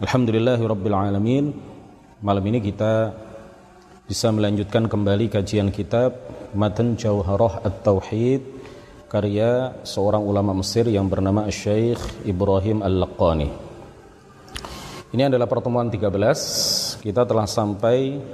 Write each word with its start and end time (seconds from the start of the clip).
Alhamdulillahirabbil 0.00 0.96
Malam 2.24 2.44
ini 2.48 2.58
kita 2.64 3.12
bisa 4.08 4.32
melanjutkan 4.32 4.88
kembali 4.88 5.28
kajian 5.28 5.68
kitab 5.68 6.16
Matan 6.56 6.96
Jauharah 6.96 7.60
At-Tauhid 7.60 8.40
karya 9.12 9.76
seorang 9.84 10.24
ulama 10.24 10.56
Mesir 10.56 10.88
yang 10.88 11.04
bernama 11.04 11.44
Syekh 11.52 12.00
Ibrahim 12.24 12.80
Al-Laqani. 12.80 13.52
Ini 15.12 15.28
adalah 15.28 15.44
pertemuan 15.44 15.92
13. 15.92 17.04
Kita 17.04 17.28
telah 17.28 17.44
sampai 17.44 18.24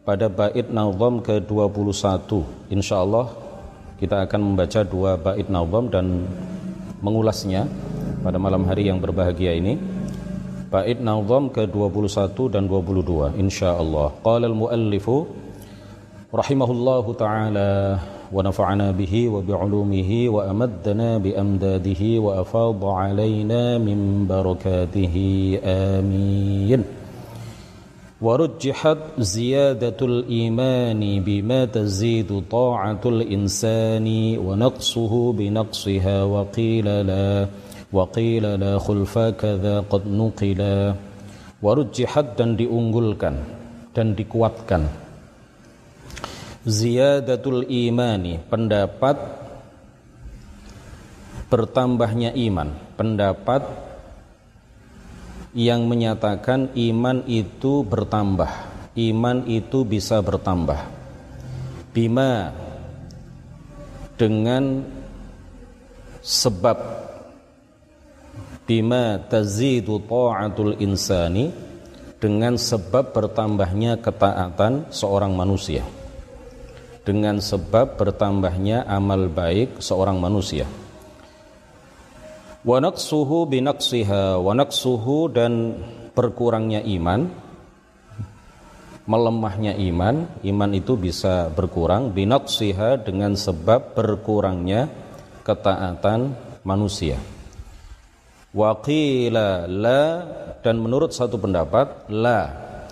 pada 0.00 0.32
bait 0.32 0.72
nazam 0.72 1.20
ke-21. 1.20 2.72
Insyaallah 2.72 3.26
kita 4.00 4.24
akan 4.24 4.40
membaca 4.40 4.80
dua 4.80 5.20
bait 5.20 5.44
nazam 5.52 5.92
dan 5.92 6.24
mengulasnya 7.04 7.68
pada 8.24 8.40
malam 8.40 8.64
hari 8.64 8.88
yang 8.88 8.96
berbahagia 8.96 9.52
ini 9.52 9.95
bait 10.76 11.00
nazam 11.08 11.44
ke-21 11.56 12.38
dan 12.54 12.64
22 12.72 13.32
insyaallah 13.44 14.08
qala 14.26 14.44
al-muallifu 14.52 15.16
rahimahullahu 16.40 17.16
taala 17.24 17.70
wa 18.36 18.42
nafa'ana 18.48 18.88
bihi 19.00 19.22
wa 19.34 19.40
bi'ulumihi 19.48 20.20
wa 20.34 20.44
amaddana 20.52 21.10
bi 21.24 21.30
amdadihi 21.44 22.10
wa 22.26 22.42
afadha 22.42 22.94
alaina 23.06 23.62
min 23.88 24.00
barakatihi 24.34 25.62
amin 25.78 26.82
ورجحت 28.16 29.20
زيادة 29.20 29.96
الإيمان 30.02 31.00
بما 31.20 31.64
تزيد 31.64 32.42
طاعة 32.50 33.00
الإنسان 33.06 34.06
ونقصه 34.46 35.32
بنقصها 35.32 36.24
وقيل 36.24 36.86
لا 37.06 37.46
وقيل 37.95 38.45
لا 38.59 38.73
خلف 38.79 39.13
كذا 39.35 39.75
قد 39.91 40.03
نقل 40.07 40.61
ورجحت 41.61 42.27
dan 42.39 42.55
diunggulkan 42.55 43.35
dan 43.91 44.15
dikuatkan 44.15 44.87
ziyadatul 46.63 47.67
imani 47.67 48.39
pendapat 48.47 49.17
bertambahnya 51.51 52.31
iman 52.47 52.71
pendapat 52.95 53.67
yang 55.51 55.83
menyatakan 55.83 56.71
iman 56.71 57.27
itu 57.27 57.83
bertambah 57.83 58.47
iman 58.95 59.37
itu 59.51 59.83
bisa 59.83 60.23
bertambah 60.23 60.79
bima 61.91 62.55
dengan 64.15 64.87
sebab 66.23 67.04
bima 68.66 69.22
tazidu 69.30 70.02
ta'atul 70.02 70.82
insani 70.82 71.54
dengan 72.18 72.58
sebab 72.58 73.14
bertambahnya 73.14 74.02
ketaatan 74.02 74.90
seorang 74.90 75.32
manusia. 75.32 75.86
Dengan 77.06 77.38
sebab 77.38 77.94
bertambahnya 77.94 78.82
amal 78.82 79.30
baik 79.30 79.78
seorang 79.78 80.18
manusia. 80.18 80.66
Wa 82.66 82.82
naqsuhu 82.82 83.46
binaqsiha 83.46 84.42
wa 84.42 84.50
naqsuhu 84.58 85.30
dan 85.30 85.78
berkurangnya 86.18 86.82
iman 86.98 87.30
melemahnya 89.06 89.78
iman 89.86 90.26
iman 90.42 90.70
itu 90.74 90.98
bisa 90.98 91.46
berkurang 91.54 92.10
binaqsiha 92.10 93.06
dengan 93.06 93.38
sebab 93.38 93.94
berkurangnya 93.94 94.90
ketaatan 95.46 96.34
manusia 96.66 97.14
Waqila 98.56 99.68
la 99.68 100.02
dan 100.64 100.80
menurut 100.80 101.12
satu 101.12 101.36
pendapat 101.36 102.08
la 102.08 102.40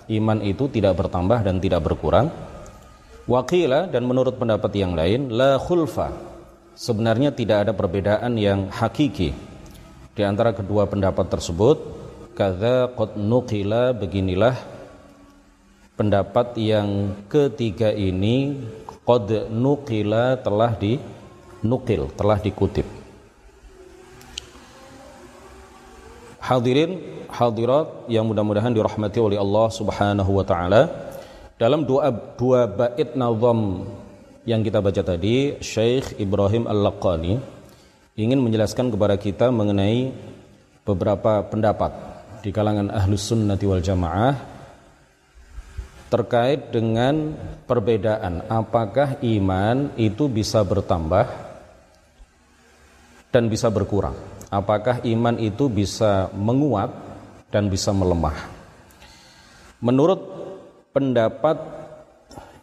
iman 0.05 0.37
itu 0.45 0.69
tidak 0.69 1.01
bertambah 1.01 1.41
dan 1.41 1.57
tidak 1.57 1.81
berkurang. 1.81 2.29
Waqila 3.25 3.89
dan 3.89 4.05
menurut 4.05 4.37
pendapat 4.37 4.69
yang 4.77 4.93
lain 4.93 5.33
la 5.33 5.57
khulfa 5.57 6.13
sebenarnya 6.77 7.33
tidak 7.33 7.65
ada 7.65 7.73
perbedaan 7.73 8.37
yang 8.37 8.69
hakiki 8.69 9.33
di 10.13 10.21
antara 10.21 10.53
kedua 10.53 10.85
pendapat 10.85 11.33
tersebut. 11.33 12.05
Kadza 12.35 12.91
qad 12.93 13.15
nuqila 13.15 13.95
beginilah 13.95 14.59
pendapat 15.95 16.59
yang 16.59 17.15
ketiga 17.31 17.89
ini 17.89 18.59
qad 19.01 19.49
nuqila 19.49 20.37
telah 20.43 20.75
dinukil, 20.77 22.11
telah 22.13 22.37
dikutip. 22.37 23.04
Hadirin 26.45 27.01
hadirat 27.25 28.05
yang 28.05 28.29
mudah-mudahan 28.29 28.69
dirahmati 28.69 29.17
oleh 29.17 29.41
Allah 29.41 29.65
Subhanahu 29.73 30.29
wa 30.29 30.45
taala. 30.45 30.81
Dalam 31.57 31.89
dua 31.89 32.13
dua 32.37 32.69
bait 32.69 33.17
nazam 33.17 33.89
yang 34.45 34.61
kita 34.61 34.77
baca 34.77 35.01
tadi, 35.01 35.57
Syekh 35.57 36.21
Ibrahim 36.21 36.69
Al-Laqani 36.69 37.41
ingin 38.13 38.45
menjelaskan 38.45 38.93
kepada 38.93 39.17
kita 39.17 39.49
mengenai 39.49 40.13
beberapa 40.85 41.41
pendapat 41.49 41.89
di 42.45 42.53
kalangan 42.53 42.93
Ahlus 42.93 43.25
Sunnati 43.25 43.65
wal 43.65 43.81
Jamaah 43.81 44.37
terkait 46.13 46.69
dengan 46.69 47.33
perbedaan 47.65 48.45
apakah 48.45 49.17
iman 49.25 49.97
itu 49.97 50.29
bisa 50.29 50.61
bertambah 50.61 51.25
dan 53.33 53.49
bisa 53.49 53.73
berkurang 53.73 54.34
apakah 54.49 55.01
iman 55.05 55.35
itu 55.41 55.69
bisa 55.69 56.29
menguat 56.33 56.91
dan 57.49 57.71
bisa 57.71 57.95
melemah. 57.95 58.35
Menurut 59.79 60.21
pendapat 60.91 61.57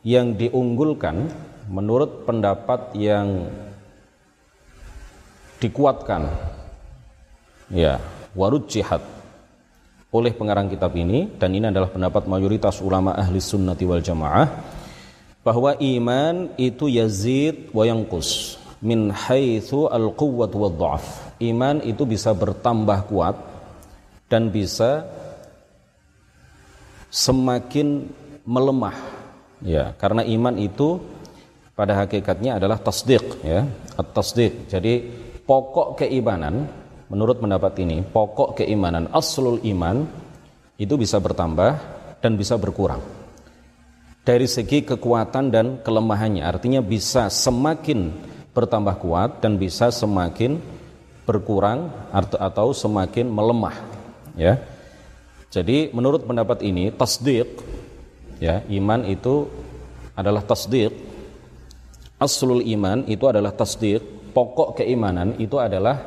yang 0.03 0.34
diunggulkan, 0.34 1.31
menurut 1.70 2.26
pendapat 2.26 2.93
yang 2.98 3.47
dikuatkan, 5.62 6.26
ya, 7.70 8.03
warud 8.34 8.66
jihad 8.66 9.00
oleh 10.12 10.32
pengarang 10.37 10.69
kitab 10.69 10.93
ini 10.93 11.25
dan 11.41 11.56
ini 11.56 11.72
adalah 11.72 11.88
pendapat 11.88 12.28
mayoritas 12.28 12.84
ulama 12.84 13.16
ahli 13.16 13.41
sunnati 13.41 13.88
wal 13.88 14.04
jamaah 14.04 14.44
bahwa 15.41 15.72
iman 15.81 16.53
itu 16.60 16.93
yazid 16.93 17.72
wa 17.72 17.88
yanqus 17.88 18.60
min 18.82 19.15
haitsu 19.15 19.87
al 19.87 20.10
quwwat 20.12 20.53
wa 20.59 20.69
dha'af 20.69 21.06
iman 21.38 21.82
itu 21.87 22.03
bisa 22.03 22.34
bertambah 22.34 22.98
kuat 23.06 23.37
dan 24.26 24.50
bisa 24.50 25.06
semakin 27.12 28.09
melemah. 28.43 28.97
Ya 29.62 29.94
karena 29.94 30.26
iman 30.26 30.59
itu 30.59 30.98
pada 31.78 31.94
hakikatnya 32.03 32.59
adalah 32.59 32.82
tasdik 32.82 33.22
ya 33.47 33.62
at-tasdik 33.94 34.66
jadi 34.66 35.06
pokok 35.47 36.03
keimanan 36.03 36.66
menurut 37.06 37.38
pendapat 37.38 37.78
ini 37.81 38.03
pokok 38.03 38.59
keimanan 38.59 39.06
aslul 39.14 39.62
iman 39.62 40.03
itu 40.76 40.99
bisa 40.99 41.22
bertambah 41.22 41.70
dan 42.19 42.34
bisa 42.34 42.59
berkurang. 42.59 42.99
Dari 44.22 44.47
segi 44.47 44.87
kekuatan 44.87 45.50
dan 45.50 45.66
kelemahannya 45.82 46.43
artinya 46.43 46.82
bisa 46.82 47.31
semakin 47.31 48.31
bertambah 48.52 49.00
kuat 49.00 49.40
dan 49.40 49.56
bisa 49.56 49.88
semakin 49.88 50.60
berkurang 51.24 51.88
atau 52.12 52.76
semakin 52.76 53.28
melemah 53.28 53.76
ya. 54.36 54.60
Jadi 55.52 55.92
menurut 55.92 56.24
pendapat 56.24 56.64
ini 56.64 56.88
tasdik 56.92 57.60
ya 58.40 58.64
iman 58.72 59.04
itu 59.04 59.48
adalah 60.16 60.40
tasdik 60.44 60.92
aslul 62.16 62.64
iman 62.64 63.04
itu 63.04 63.24
adalah 63.28 63.52
tasdik 63.52 64.00
pokok 64.32 64.80
keimanan 64.80 65.36
itu 65.36 65.60
adalah 65.60 66.00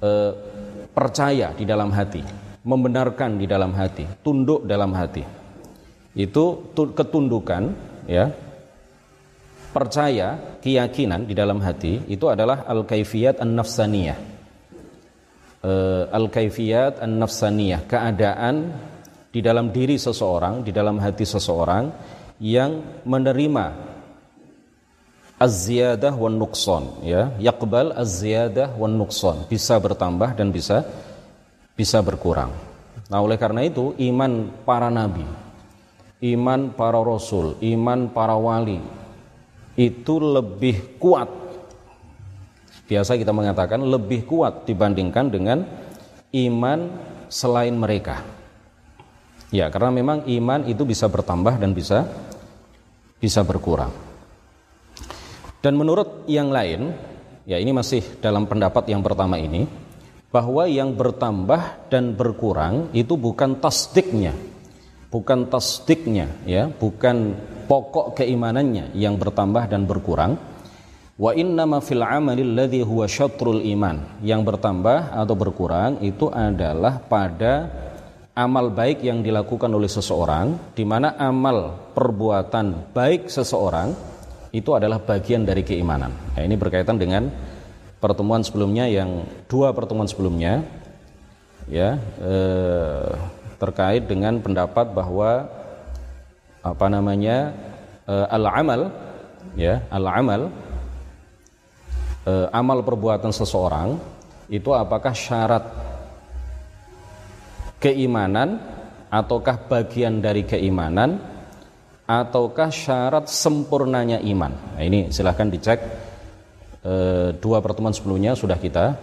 e, 0.00 0.10
percaya 0.94 1.52
di 1.52 1.68
dalam 1.68 1.92
hati 1.92 2.24
membenarkan 2.64 3.36
di 3.36 3.44
dalam 3.44 3.76
hati 3.76 4.08
tunduk 4.24 4.64
dalam 4.64 4.96
hati. 4.96 5.24
Itu 6.14 6.72
ketundukan 6.74 7.62
ya 8.08 8.32
percaya, 9.74 10.58
keyakinan 10.62 11.26
di 11.26 11.34
dalam 11.34 11.58
hati 11.58 12.06
itu 12.06 12.30
adalah 12.30 12.62
al-kaifiyat 12.70 13.42
an-nafsaniyah. 13.42 14.18
Uh, 15.64 16.06
al-kaifiyat 16.14 17.02
an-nafsaniyah, 17.02 17.82
keadaan 17.90 18.70
di 19.34 19.42
dalam 19.42 19.74
diri 19.74 19.98
seseorang, 19.98 20.62
di 20.62 20.70
dalam 20.70 21.02
hati 21.02 21.26
seseorang 21.26 21.90
yang 22.38 23.02
menerima 23.02 23.66
az-ziyadah 25.42 26.14
wan 26.14 26.38
nuqsan 26.38 27.02
ya, 27.02 27.34
yaqbal 27.42 27.90
az-ziyadah 27.98 28.78
wan 28.78 28.94
nuqsan, 28.94 29.50
bisa 29.50 29.74
bertambah 29.82 30.38
dan 30.38 30.54
bisa 30.54 30.86
bisa 31.74 31.98
berkurang. 31.98 32.54
Nah, 33.10 33.18
oleh 33.20 33.34
karena 33.34 33.66
itu 33.66 33.92
iman 33.98 34.54
para 34.62 34.86
nabi, 34.88 35.26
iman 36.22 36.70
para 36.72 37.02
rasul, 37.02 37.58
iman 37.58 38.08
para 38.14 38.38
wali, 38.38 38.78
itu 39.74 40.14
lebih 40.22 40.98
kuat. 41.02 41.30
Biasa 42.84 43.16
kita 43.16 43.32
mengatakan 43.32 43.80
lebih 43.80 44.28
kuat 44.28 44.68
dibandingkan 44.68 45.32
dengan 45.32 45.58
iman 46.34 46.80
selain 47.30 47.74
mereka. 47.74 48.22
Ya, 49.54 49.70
karena 49.70 49.94
memang 49.94 50.26
iman 50.26 50.66
itu 50.66 50.82
bisa 50.82 51.06
bertambah 51.06 51.58
dan 51.62 51.70
bisa 51.72 52.10
bisa 53.22 53.40
berkurang. 53.46 53.94
Dan 55.64 55.80
menurut 55.80 56.28
yang 56.28 56.52
lain, 56.52 56.92
ya 57.48 57.56
ini 57.56 57.72
masih 57.72 58.20
dalam 58.20 58.44
pendapat 58.44 58.84
yang 58.90 59.00
pertama 59.00 59.40
ini, 59.40 59.64
bahwa 60.28 60.66
yang 60.68 60.92
bertambah 60.92 61.88
dan 61.88 62.12
berkurang 62.12 62.90
itu 62.92 63.16
bukan 63.16 63.62
tasdiknya, 63.62 64.34
bukan 65.08 65.48
tasdiknya, 65.48 66.28
ya, 66.44 66.68
bukan 66.68 67.38
pokok 67.64 68.16
keimanannya 68.20 68.92
yang 68.96 69.16
bertambah 69.16 69.66
dan 69.68 69.88
berkurang. 69.88 70.36
Wa 71.14 71.30
innama 71.30 71.78
fil 71.78 72.02
amalil 72.02 72.58
huwa 72.82 73.06
syatrul 73.06 73.62
iman. 73.62 74.20
Yang 74.22 74.40
bertambah 74.54 75.14
atau 75.14 75.34
berkurang 75.38 76.02
itu 76.02 76.26
adalah 76.30 76.98
pada 76.98 77.70
amal 78.34 78.74
baik 78.74 79.06
yang 79.06 79.22
dilakukan 79.22 79.70
oleh 79.70 79.86
seseorang 79.86 80.74
di 80.74 80.82
mana 80.82 81.14
amal 81.14 81.90
perbuatan 81.94 82.90
baik 82.90 83.30
seseorang 83.30 83.94
itu 84.50 84.70
adalah 84.74 84.98
bagian 84.98 85.46
dari 85.46 85.62
keimanan. 85.62 86.10
Nah, 86.34 86.42
ini 86.42 86.58
berkaitan 86.58 86.98
dengan 86.98 87.30
pertemuan 88.02 88.42
sebelumnya 88.42 88.90
yang 88.90 89.26
dua 89.46 89.70
pertemuan 89.70 90.10
sebelumnya 90.10 90.66
ya 91.70 91.96
eh, 92.20 93.10
terkait 93.58 94.04
dengan 94.04 94.42
pendapat 94.42 94.92
bahwa 94.92 95.48
apa 96.64 96.86
namanya 96.88 97.52
eh, 98.08 98.26
al-amal 98.32 98.88
ya 99.54 99.84
al-amal 99.92 100.48
eh, 102.24 102.48
amal 102.48 102.80
perbuatan 102.80 103.30
seseorang 103.30 104.00
itu 104.48 104.72
apakah 104.72 105.12
syarat 105.12 105.64
keimanan 107.84 108.60
ataukah 109.12 109.68
bagian 109.68 110.24
dari 110.24 110.48
keimanan 110.48 111.20
ataukah 112.04 112.68
syarat 112.68 113.28
sempurnanya 113.28 114.20
iman? 114.24 114.52
Nah, 114.76 114.82
ini 114.84 115.08
silahkan 115.08 115.48
dicek 115.48 115.80
e, 116.84 116.92
dua 117.40 117.64
pertemuan 117.64 117.92
sebelumnya 117.96 118.36
sudah 118.36 118.56
kita 118.60 118.96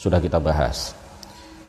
sudah 0.00 0.20
kita 0.20 0.40
bahas. 0.40 0.96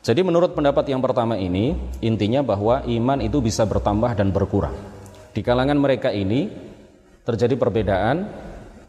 Jadi 0.03 0.23
menurut 0.23 0.55
pendapat 0.55 0.87
yang 0.87 1.03
pertama 1.03 1.35
ini 1.35 1.75
intinya 1.99 2.39
bahwa 2.39 2.79
iman 2.87 3.19
itu 3.19 3.43
bisa 3.43 3.67
bertambah 3.67 4.15
dan 4.15 4.31
berkurang. 4.31 4.75
Di 5.37 5.45
kalangan 5.45 5.77
mereka 5.77 6.09
ini 6.09 6.49
terjadi 7.21 7.53
perbedaan 7.61 8.25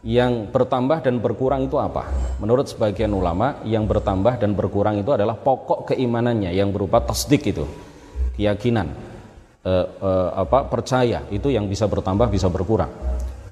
yang 0.00 0.48
bertambah 0.48 1.04
dan 1.04 1.20
berkurang 1.20 1.68
itu 1.68 1.76
apa? 1.76 2.08
Menurut 2.40 2.72
sebagian 2.72 3.12
ulama 3.12 3.60
yang 3.68 3.84
bertambah 3.84 4.40
dan 4.40 4.56
berkurang 4.56 4.96
itu 4.96 5.12
adalah 5.12 5.36
pokok 5.36 5.92
keimanannya 5.92 6.48
yang 6.56 6.72
berupa 6.72 7.04
tasdik 7.04 7.52
itu, 7.52 7.68
keyakinan 8.40 8.88
uh, 9.60 9.86
uh, 10.00 10.28
apa 10.40 10.72
percaya. 10.72 11.28
Itu 11.28 11.52
yang 11.52 11.68
bisa 11.68 11.84
bertambah 11.84 12.32
bisa 12.32 12.48
berkurang. 12.48 12.96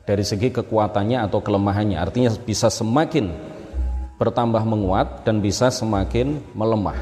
Dari 0.01 0.25
segi 0.25 0.49
kekuatannya 0.57 1.21
atau 1.21 1.45
kelemahannya. 1.45 2.01
Artinya 2.01 2.33
bisa 2.33 2.73
semakin 2.73 3.29
bertambah 4.17 4.65
menguat 4.65 5.29
dan 5.29 5.45
bisa 5.45 5.69
semakin 5.69 6.41
melemah. 6.57 6.97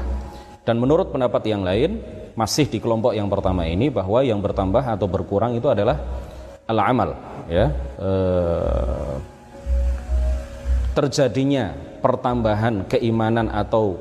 Dan 0.67 0.75
menurut 0.75 1.15
pendapat 1.15 1.47
yang 1.47 1.63
lain 1.63 2.03
masih 2.35 2.67
di 2.67 2.83
kelompok 2.83 3.15
yang 3.15 3.31
pertama 3.31 3.63
ini 3.63 3.87
bahwa 3.87 4.19
yang 4.19 4.43
bertambah 4.43 4.83
atau 4.83 5.07
berkurang 5.07 5.55
itu 5.55 5.71
adalah 5.71 5.95
al-amal 6.67 7.15
ya 7.47 7.71
e, 7.95 8.11
terjadinya 10.91 11.71
pertambahan 12.03 12.91
keimanan 12.91 13.47
atau 13.47 13.95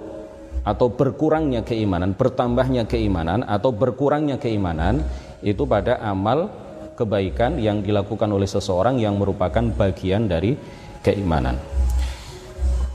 atau 0.64 0.88
berkurangnya 0.88 1.60
keimanan, 1.60 2.16
bertambahnya 2.16 2.88
keimanan 2.88 3.44
atau 3.44 3.68
berkurangnya 3.68 4.40
keimanan 4.40 5.04
itu 5.44 5.68
pada 5.68 6.00
amal 6.00 6.48
kebaikan 6.96 7.60
yang 7.60 7.84
dilakukan 7.84 8.32
oleh 8.32 8.48
seseorang 8.48 8.96
yang 8.96 9.20
merupakan 9.20 9.60
bagian 9.76 10.24
dari 10.24 10.56
keimanan. 11.04 11.60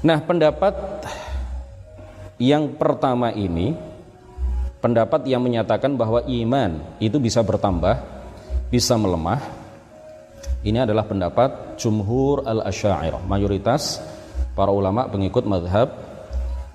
Nah, 0.01 0.17
pendapat 0.25 0.73
yang 2.41 2.73
pertama 2.73 3.29
ini 3.35 3.75
pendapat 4.79 5.27
yang 5.27 5.43
menyatakan 5.43 5.95
bahwa 5.95 6.23
iman 6.23 6.99
itu 7.03 7.19
bisa 7.19 7.43
bertambah, 7.43 7.99
bisa 8.71 8.95
melemah. 8.95 9.39
Ini 10.59 10.83
adalah 10.83 11.07
pendapat 11.07 11.79
jumhur 11.79 12.43
al-asy'ariyah, 12.43 13.23
mayoritas 13.23 14.03
para 14.51 14.71
ulama 14.75 15.07
pengikut 15.07 15.47
madhab 15.47 15.87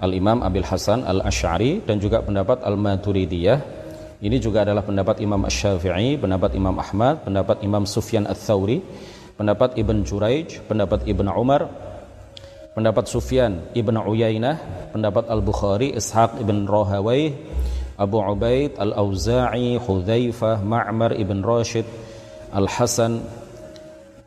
Al-Imam 0.00 0.40
Abil 0.40 0.64
Hasan 0.64 1.04
Al-Ash'ari 1.04 1.84
dan 1.84 2.00
juga 2.00 2.24
pendapat 2.24 2.64
Al-Maturidiyah 2.64 3.84
ini 4.24 4.40
juga 4.40 4.64
adalah 4.64 4.80
pendapat 4.80 5.20
Imam 5.20 5.44
Ash-Syafi'i, 5.44 6.16
pendapat 6.16 6.56
Imam 6.56 6.72
Ahmad, 6.80 7.28
pendapat 7.28 7.60
Imam 7.60 7.84
Sufyan 7.84 8.24
Ats-Tsauri, 8.24 8.80
pendapat 9.36 9.76
Ibn 9.76 10.00
Juraij, 10.00 10.64
pendapat 10.64 11.04
Ibn 11.04 11.28
Umar, 11.28 11.68
pendapat 12.72 13.04
Sufyan 13.04 13.68
Ibn 13.76 14.00
Uyainah, 14.00 14.56
pendapat 14.96 15.28
Al-Bukhari, 15.28 15.92
Ishaq 15.92 16.40
Ibn 16.40 16.64
Rahawai, 16.64 17.36
Abu 17.94 18.18
Ubaid, 18.18 18.74
Al-Auza'i, 18.74 19.78
Hudzaifah, 19.78 20.62
Ma'mar 20.62 21.14
Ibn 21.14 21.38
Rashid, 21.46 21.86
Al-Hasan, 22.50 23.22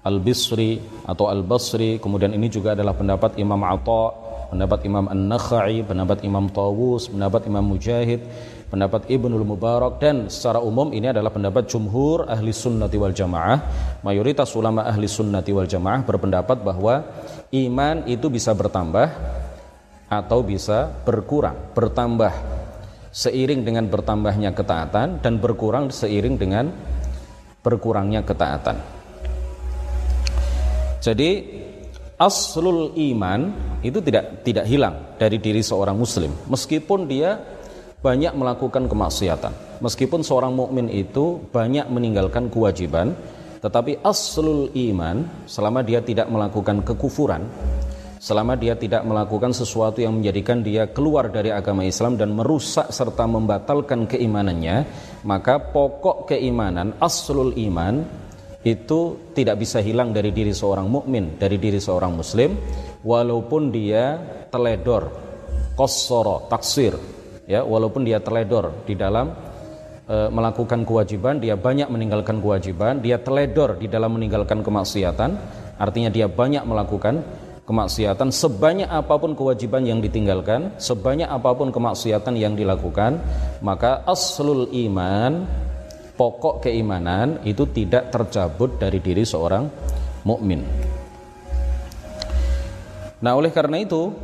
Al-Bisri 0.07 0.79
atau 1.03 1.27
Al-Basri, 1.27 1.99
kemudian 1.99 2.31
ini 2.31 2.47
juga 2.47 2.71
adalah 2.71 2.95
pendapat 2.95 3.35
Imam 3.35 3.59
Atha, 3.67 4.03
pendapat 4.47 4.79
Imam 4.87 5.11
An-Nakhai, 5.11 5.83
pendapat 5.83 6.23
Imam 6.23 6.47
Tawus, 6.47 7.11
pendapat 7.11 7.43
Imam 7.51 7.67
Mujahid, 7.67 8.23
pendapat 8.71 9.11
Ibnul 9.11 9.43
Mubarak. 9.43 9.99
Dan 9.99 10.31
secara 10.31 10.63
umum 10.63 10.95
ini 10.95 11.11
adalah 11.11 11.27
pendapat 11.27 11.67
jumhur 11.67 12.23
ahli 12.23 12.55
sunnati 12.55 12.95
wal 12.95 13.11
jamaah. 13.11 13.59
Mayoritas 14.07 14.55
ulama 14.55 14.87
ahli 14.87 15.11
sunnati 15.11 15.51
wal 15.51 15.67
jamaah 15.67 16.07
berpendapat 16.07 16.63
bahwa 16.63 17.03
iman 17.51 18.07
itu 18.07 18.31
bisa 18.31 18.55
bertambah 18.55 19.11
atau 20.07 20.39
bisa 20.39 20.87
berkurang 21.03 21.75
bertambah 21.75 22.56
seiring 23.17 23.65
dengan 23.65 23.89
bertambahnya 23.89 24.53
ketaatan 24.53 25.25
dan 25.25 25.41
berkurang 25.41 25.89
seiring 25.89 26.37
dengan 26.37 26.69
berkurangnya 27.65 28.21
ketaatan. 28.21 28.77
Jadi 31.01 31.29
aslul 32.21 32.93
iman 32.93 33.41
itu 33.81 33.97
tidak 34.05 34.45
tidak 34.45 34.65
hilang 34.69 35.17
dari 35.17 35.41
diri 35.41 35.65
seorang 35.65 35.97
muslim. 35.97 36.29
Meskipun 36.45 37.09
dia 37.09 37.41
banyak 37.97 38.37
melakukan 38.37 38.85
kemaksiatan 38.85 39.81
meskipun 39.81 40.21
seorang 40.21 40.53
mukmin 40.53 40.85
itu 40.85 41.41
banyak 41.49 41.89
meninggalkan 41.89 42.53
kewajiban 42.53 43.17
tetapi 43.57 44.05
aslul 44.05 44.69
iman 44.69 45.25
selama 45.49 45.81
dia 45.81 45.97
tidak 46.05 46.29
melakukan 46.29 46.85
kekufuran 46.85 47.41
selama 48.17 48.57
dia 48.57 48.73
tidak 48.73 49.05
melakukan 49.05 49.53
sesuatu 49.53 50.01
yang 50.01 50.17
menjadikan 50.17 50.65
dia 50.65 50.89
keluar 50.89 51.29
dari 51.29 51.53
agama 51.53 51.85
Islam 51.85 52.17
dan 52.17 52.33
merusak 52.33 52.89
serta 52.89 53.29
membatalkan 53.29 54.09
keimanannya 54.09 54.85
maka 55.25 55.61
pokok 55.61 56.29
keimanan 56.33 56.97
aslul 56.97 57.53
iman 57.53 58.01
itu 58.65 59.31
tidak 59.31 59.63
bisa 59.63 59.79
hilang 59.79 60.11
dari 60.11 60.35
diri 60.35 60.51
seorang 60.51 60.91
mukmin, 60.91 61.39
dari 61.39 61.55
diri 61.55 61.79
seorang 61.79 62.11
muslim 62.11 62.57
walaupun 63.05 63.71
dia 63.71 64.19
teledor, 64.51 65.07
kosoro, 65.77 66.49
taksir 66.51 66.97
ya, 67.47 67.63
walaupun 67.63 68.03
dia 68.03 68.19
teledor 68.19 68.83
di 68.83 68.99
dalam 68.99 69.31
e, 70.03 70.15
melakukan 70.27 70.83
kewajiban, 70.83 71.39
dia 71.39 71.55
banyak 71.55 71.87
meninggalkan 71.87 72.43
kewajiban, 72.43 72.99
dia 72.99 73.21
teledor 73.21 73.79
di 73.79 73.87
dalam 73.87 74.17
meninggalkan 74.19 74.59
kemaksiatan, 74.59 75.31
artinya 75.79 76.11
dia 76.11 76.27
banyak 76.27 76.67
melakukan 76.67 77.23
kemaksiatan 77.67 78.31
sebanyak 78.31 78.87
apa 78.87 79.19
pun 79.19 79.35
kewajiban 79.35 79.83
yang 79.83 79.99
ditinggalkan, 79.99 80.71
sebanyak 80.79 81.27
apa 81.27 81.51
pun 81.51 81.67
kemaksiatan 81.67 82.39
yang 82.39 82.55
dilakukan, 82.55 83.19
maka 83.59 84.07
aslul 84.07 84.71
iman 84.71 85.43
pokok 86.15 86.63
keimanan 86.63 87.43
itu 87.43 87.67
tidak 87.75 88.07
tercabut 88.07 88.79
dari 88.79 89.03
diri 89.03 89.27
seorang 89.27 89.67
mukmin. 90.23 90.63
Nah, 93.19 93.35
oleh 93.35 93.51
karena 93.51 93.83
itu 93.83 94.15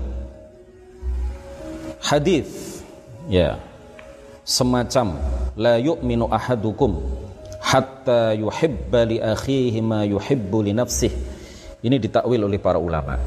hadis 2.00 2.80
ya 3.28 3.60
semacam 4.48 5.20
la 5.60 5.84
yu'minu 5.84 6.32
ahadukum 6.32 6.96
hatta 7.60 8.32
yuhibba 8.40 9.04
li 9.04 9.20
akhihi 9.20 9.84
ma 9.84 10.08
yuhibbu 10.08 10.64
li 10.64 10.72
nafsihi. 10.72 11.33
Ini 11.84 12.00
ditakwil 12.00 12.48
oleh 12.48 12.58
para 12.64 12.80
ulama. 12.80 13.20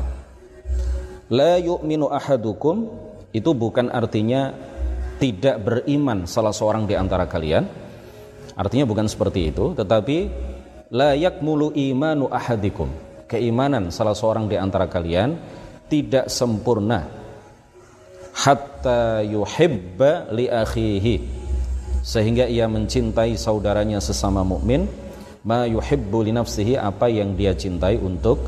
La 1.29 1.61
yu'minu 1.61 2.09
ahadukum 2.09 2.89
itu 3.37 3.51
bukan 3.53 3.93
artinya 3.93 4.57
tidak 5.21 5.61
beriman 5.61 6.25
salah 6.25 6.57
seorang 6.57 6.89
di 6.89 6.97
antara 6.97 7.29
kalian, 7.29 7.69
Artinya 8.57 8.89
bukan 8.89 9.05
seperti 9.05 9.53
itu, 9.53 9.77
tetapi 9.77 10.33
layak 10.89 11.45
mulu 11.45 11.77
imanu 11.77 12.33
ahadikum. 12.33 12.89
Keimanan 13.29 13.93
salah 13.93 14.17
seorang 14.17 14.49
di 14.49 14.57
antara 14.57 14.89
kalian 14.89 15.37
tidak 15.93 16.33
sempurna 16.33 17.05
hatta 18.33 19.19
yuhibba 19.27 20.31
li 20.31 20.47
akhihi 20.47 21.17
sehingga 22.07 22.47
ia 22.47 22.71
mencintai 22.71 23.35
saudaranya 23.35 23.99
sesama 23.99 24.47
mukmin 24.47 24.87
ma 25.47 25.63
yuhibbu 25.65 26.27
li 26.27 26.35
nafsihi 26.35 26.75
apa 26.75 27.07
yang 27.07 27.39
dia 27.39 27.55
cintai 27.55 28.03
untuk 28.03 28.43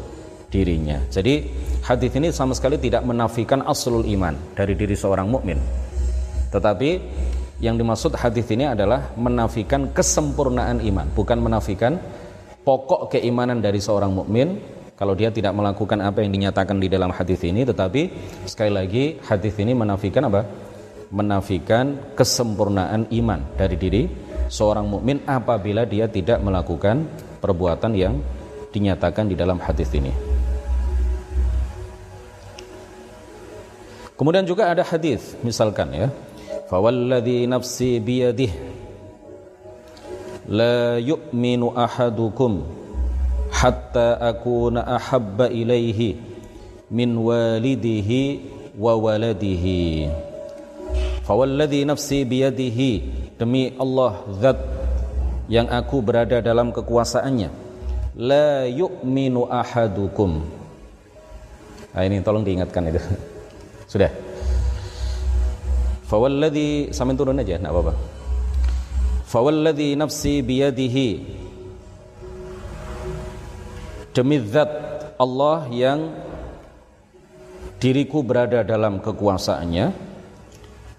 dirinya. 0.51 0.99
Jadi 1.07 1.47
hadis 1.87 2.11
ini 2.19 2.35
sama 2.35 2.59
sekali 2.59 2.75
tidak 2.83 3.07
menafikan 3.07 3.63
aslul 3.63 4.03
iman 4.03 4.35
dari 4.59 4.75
diri 4.75 4.99
seorang 4.99 5.31
mukmin. 5.31 5.63
Tetapi 6.51 6.91
yang 7.63 7.79
dimaksud 7.79 8.19
hadis 8.19 8.51
ini 8.51 8.67
adalah 8.67 9.15
menafikan 9.15 9.95
kesempurnaan 9.95 10.83
iman, 10.83 11.07
bukan 11.15 11.39
menafikan 11.39 12.03
pokok 12.67 13.15
keimanan 13.15 13.63
dari 13.63 13.79
seorang 13.79 14.11
mukmin 14.11 14.59
kalau 14.99 15.15
dia 15.15 15.31
tidak 15.31 15.55
melakukan 15.55 16.03
apa 16.03 16.27
yang 16.27 16.35
dinyatakan 16.35 16.83
di 16.83 16.91
dalam 16.91 17.15
hadis 17.15 17.39
ini, 17.47 17.63
tetapi 17.63 18.11
sekali 18.51 18.73
lagi 18.75 19.05
hadis 19.23 19.55
ini 19.63 19.71
menafikan 19.71 20.27
apa? 20.27 20.43
Menafikan 21.15 22.15
kesempurnaan 22.19 23.07
iman 23.15 23.41
dari 23.55 23.77
diri 23.79 24.03
seorang 24.49 24.89
mukmin 24.89 25.21
apabila 25.29 25.85
dia 25.85 26.09
tidak 26.09 26.41
melakukan 26.41 27.05
perbuatan 27.39 27.93
yang 27.95 28.19
dinyatakan 28.73 29.29
di 29.29 29.37
dalam 29.37 29.61
hadis 29.61 29.93
ini. 29.95 30.11
Kemudian 34.19 34.43
juga 34.43 34.75
ada 34.75 34.83
hadis 34.83 35.39
misalkan 35.47 35.95
ya. 35.95 36.09
Fawalladhi 36.67 37.47
nafsi 37.47 38.03
biyadih 38.03 38.51
la 40.51 40.99
yu'minu 40.99 41.73
ahadukum 41.73 42.67
hatta 43.55 44.19
akuna 44.19 44.85
ahabba 44.85 45.49
ilaihi 45.49 46.19
min 46.91 47.15
walidihi 47.15 48.21
wa 48.75 48.99
waladihi. 48.99 50.11
Fawalladhi 51.23 51.87
nafsi 51.87 52.27
biyadihi 52.27 52.93
demi 53.39 53.73
Allah 53.79 54.27
zat 54.43 54.59
yang 55.49 55.71
aku 55.71 56.03
berada 56.05 56.43
dalam 56.45 56.75
kekuasaannya. 56.75 57.71
La 58.19 58.67
yu'minu 58.67 59.47
ahadukum. 59.47 60.43
Nah, 61.95 62.03
ini 62.03 62.21
tolong 62.21 62.43
diingatkan 62.43 62.91
itu. 62.91 63.01
Sudah. 63.93 64.11
Fawalladhi 66.11 66.91
samin 66.91 67.15
turun 67.15 67.39
aja 67.39 67.57
enggak 67.57 67.73
apa-apa. 67.73 67.95
Fawalladhi 69.29 69.95
nafsi 69.95 70.43
biyadihi. 70.43 71.11
Demi 74.13 74.43
zat 74.51 74.71
Allah 75.15 75.71
yang 75.71 76.11
diriku 77.79 78.27
berada 78.27 78.67
dalam 78.67 78.99
kekuasaannya 78.99 80.08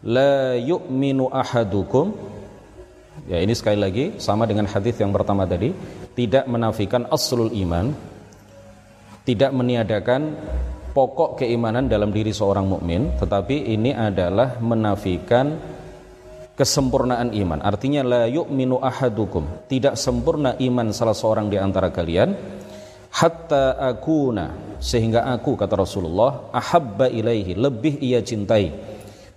la 0.06 0.56
yu'minu 0.56 1.28
ahadukum. 1.32 2.16
Ya 3.28 3.44
ini 3.44 3.54
sekali 3.54 3.78
lagi 3.78 4.06
sama 4.18 4.48
dengan 4.50 4.66
hadis 4.66 4.98
yang 4.98 5.12
pertama 5.14 5.46
tadi, 5.46 5.76
tidak 6.16 6.48
menafikan 6.50 7.06
aslul 7.12 7.52
iman, 7.52 7.94
tidak 9.28 9.52
meniadakan 9.54 10.34
pokok 10.96 11.44
keimanan 11.44 11.86
dalam 11.86 12.10
diri 12.10 12.34
seorang 12.34 12.66
mukmin, 12.66 13.14
tetapi 13.22 13.70
ini 13.70 13.94
adalah 13.94 14.58
menafikan 14.58 15.60
kesempurnaan 16.58 17.32
iman. 17.32 17.60
Artinya 17.62 18.02
la 18.02 18.24
yu'minu 18.26 18.82
ahadukum, 18.82 19.70
tidak 19.70 19.96
sempurna 20.00 20.58
iman 20.58 20.90
salah 20.92 21.16
seorang 21.16 21.48
di 21.48 21.56
antara 21.60 21.94
kalian. 21.94 22.34
Hatta 23.10 23.78
akuna. 23.78 24.78
Sehingga 24.80 25.28
aku 25.28 25.60
kata 25.60 25.76
Rasulullah 25.76 26.54
ahabba 26.56 27.12
ilaihi. 27.12 27.58
Lebih 27.58 28.00
ia 28.00 28.24
cintai 28.24 28.89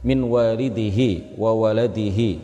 min 0.03 0.23
walidihi 0.27 1.39
wa 1.39 1.55
waladihi 1.55 2.39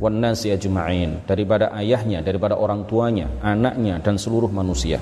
wan 0.00 0.20
nasi 0.20 0.52
ajma'in 0.52 1.24
daripada 1.24 1.72
ayahnya, 1.76 2.20
daripada 2.20 2.56
orang 2.60 2.84
tuanya, 2.84 3.28
anaknya 3.40 4.00
dan 4.04 4.20
seluruh 4.20 4.52
manusia. 4.52 5.00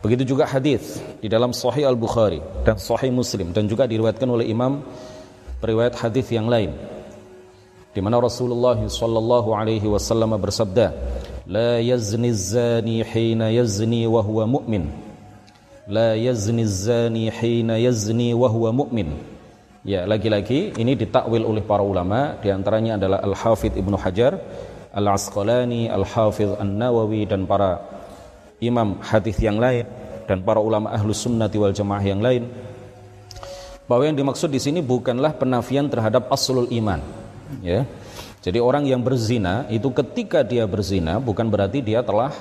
Begitu 0.00 0.36
juga 0.36 0.46
hadis 0.46 1.00
di 1.20 1.26
dalam 1.26 1.50
Sahih 1.50 1.88
Al-Bukhari 1.88 2.38
dan 2.62 2.76
Sahih 2.76 3.10
Muslim 3.10 3.50
dan 3.50 3.66
juga 3.66 3.88
diriwayatkan 3.90 4.28
oleh 4.28 4.46
Imam 4.48 4.84
periwayat 5.58 5.98
hadis 5.98 6.30
yang 6.30 6.46
lain 6.46 6.72
di 7.96 8.04
mana 8.04 8.20
Rasulullah 8.20 8.76
sallallahu 8.76 9.56
alaihi 9.56 9.88
wasallam 9.88 10.36
bersabda, 10.36 10.92
"La 11.48 11.80
yazni 11.80 12.28
zani 12.28 13.00
hina 13.00 13.48
yazni 13.48 14.04
wa 14.04 14.20
huwa 14.20 14.44
mu'min." 14.44 14.92
La 15.88 16.12
yazni 16.12 16.68
zani 16.68 17.32
hina 17.32 17.80
yazni 17.80 18.36
wa 18.36 18.52
huwa 18.52 18.84
mu'min. 18.84 19.16
Ya, 19.86 20.02
lagi-lagi 20.02 20.74
ini 20.82 20.98
ditakwil 20.98 21.46
oleh 21.46 21.62
para 21.62 21.78
ulama, 21.78 22.34
di 22.42 22.50
antaranya 22.50 22.98
adalah 22.98 23.22
Al-Hafidh 23.22 23.78
Ibnu 23.78 23.94
Hajar, 23.94 24.34
Al-Asqalani, 24.90 25.86
Al-Hafidh 25.86 26.58
An-Nawawi 26.58 27.22
dan 27.22 27.46
para 27.46 27.86
imam 28.58 28.98
hadis 28.98 29.38
yang 29.38 29.62
lain 29.62 29.86
dan 30.26 30.42
para 30.42 30.58
ulama 30.58 30.90
Ahlus 30.90 31.22
Sunnah 31.22 31.46
wal 31.54 31.70
Jamaah 31.70 32.02
yang 32.02 32.18
lain. 32.18 32.50
Bahwa 33.86 34.10
yang 34.10 34.18
dimaksud 34.18 34.50
di 34.50 34.58
sini 34.58 34.82
bukanlah 34.82 35.38
penafian 35.38 35.86
terhadap 35.86 36.34
aslul 36.34 36.66
iman, 36.66 36.98
ya. 37.62 37.86
Jadi 38.42 38.58
orang 38.58 38.90
yang 38.90 39.06
berzina 39.06 39.70
itu 39.70 39.86
ketika 39.94 40.42
dia 40.42 40.66
berzina 40.66 41.22
bukan 41.22 41.46
berarti 41.46 41.78
dia 41.78 42.02
telah 42.02 42.34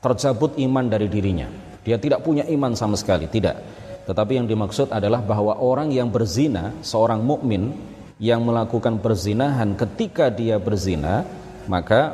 tercabut 0.00 0.56
iman 0.56 0.88
dari 0.88 1.12
dirinya. 1.12 1.44
Dia 1.84 2.00
tidak 2.00 2.24
punya 2.24 2.48
iman 2.48 2.72
sama 2.72 2.96
sekali, 2.96 3.28
tidak 3.28 3.60
tetapi 4.04 4.36
yang 4.36 4.46
dimaksud 4.48 4.92
adalah 4.92 5.24
bahwa 5.24 5.56
orang 5.56 5.88
yang 5.88 6.12
berzina, 6.12 6.76
seorang 6.84 7.24
mukmin 7.24 7.72
yang 8.20 8.44
melakukan 8.44 9.00
perzinahan 9.00 9.72
ketika 9.74 10.28
dia 10.28 10.60
berzina, 10.60 11.24
maka 11.64 12.12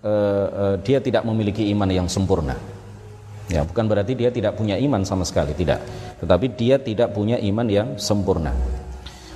uh, 0.00 0.46
uh, 0.48 0.74
dia 0.80 1.04
tidak 1.04 1.22
memiliki 1.28 1.68
iman 1.76 1.88
yang 1.92 2.08
sempurna. 2.08 2.56
Ya, 3.52 3.60
bukan 3.60 3.84
berarti 3.84 4.16
dia 4.16 4.32
tidak 4.32 4.56
punya 4.56 4.80
iman 4.80 5.04
sama 5.04 5.28
sekali, 5.28 5.52
tidak. 5.52 5.84
Tetapi 6.24 6.56
dia 6.56 6.80
tidak 6.80 7.12
punya 7.12 7.36
iman 7.36 7.68
yang 7.68 7.88
sempurna. 8.00 8.56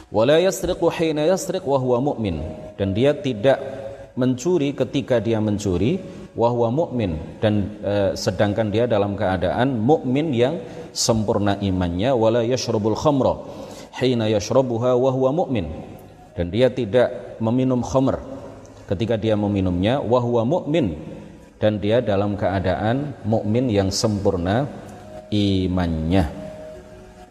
Wala 0.09 0.41
yasriqu 0.41 0.89
hina 0.89 1.29
yasriq 1.29 1.61
wa 1.69 1.77
huwa 1.77 2.17
dan 2.81 2.97
dia 2.97 3.13
tidak 3.13 3.61
mencuri 4.17 4.73
ketika 4.73 5.21
dia 5.21 5.37
mencuri 5.37 6.01
wahwa 6.33 6.71
mu'min 6.71 7.39
dan 7.39 7.79
e, 7.79 7.95
sedangkan 8.19 8.71
dia 8.71 8.87
dalam 8.91 9.15
keadaan 9.15 9.79
mukmin 9.79 10.35
yang 10.35 10.59
sempurna 10.99 11.55
imannya 11.63 12.11
wala 12.11 12.43
yashrabul 12.43 12.99
khamra 12.99 13.39
hina 13.99 14.27
yashrabuha 14.27 14.99
wa 14.99 15.11
huwa 15.15 15.31
mu'min. 15.45 15.67
Dan 16.35 16.55
dia 16.55 16.71
tidak 16.71 17.39
meminum 17.43 17.83
khamr. 17.83 18.19
Ketika 18.87 19.19
dia 19.19 19.35
meminumnya 19.35 19.99
wa 20.03 20.19
huwa 20.23 20.43
mu'min. 20.47 20.95
Dan 21.59 21.83
dia 21.83 21.99
dalam 21.99 22.39
keadaan 22.39 23.19
mukmin 23.27 23.67
yang 23.67 23.91
sempurna 23.91 24.71
imannya. 25.35 26.25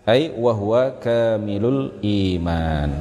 Ai 0.03 0.31
wa 0.35 0.51
huwa 0.51 0.99
kamilul 0.99 2.03
iman. 2.03 2.91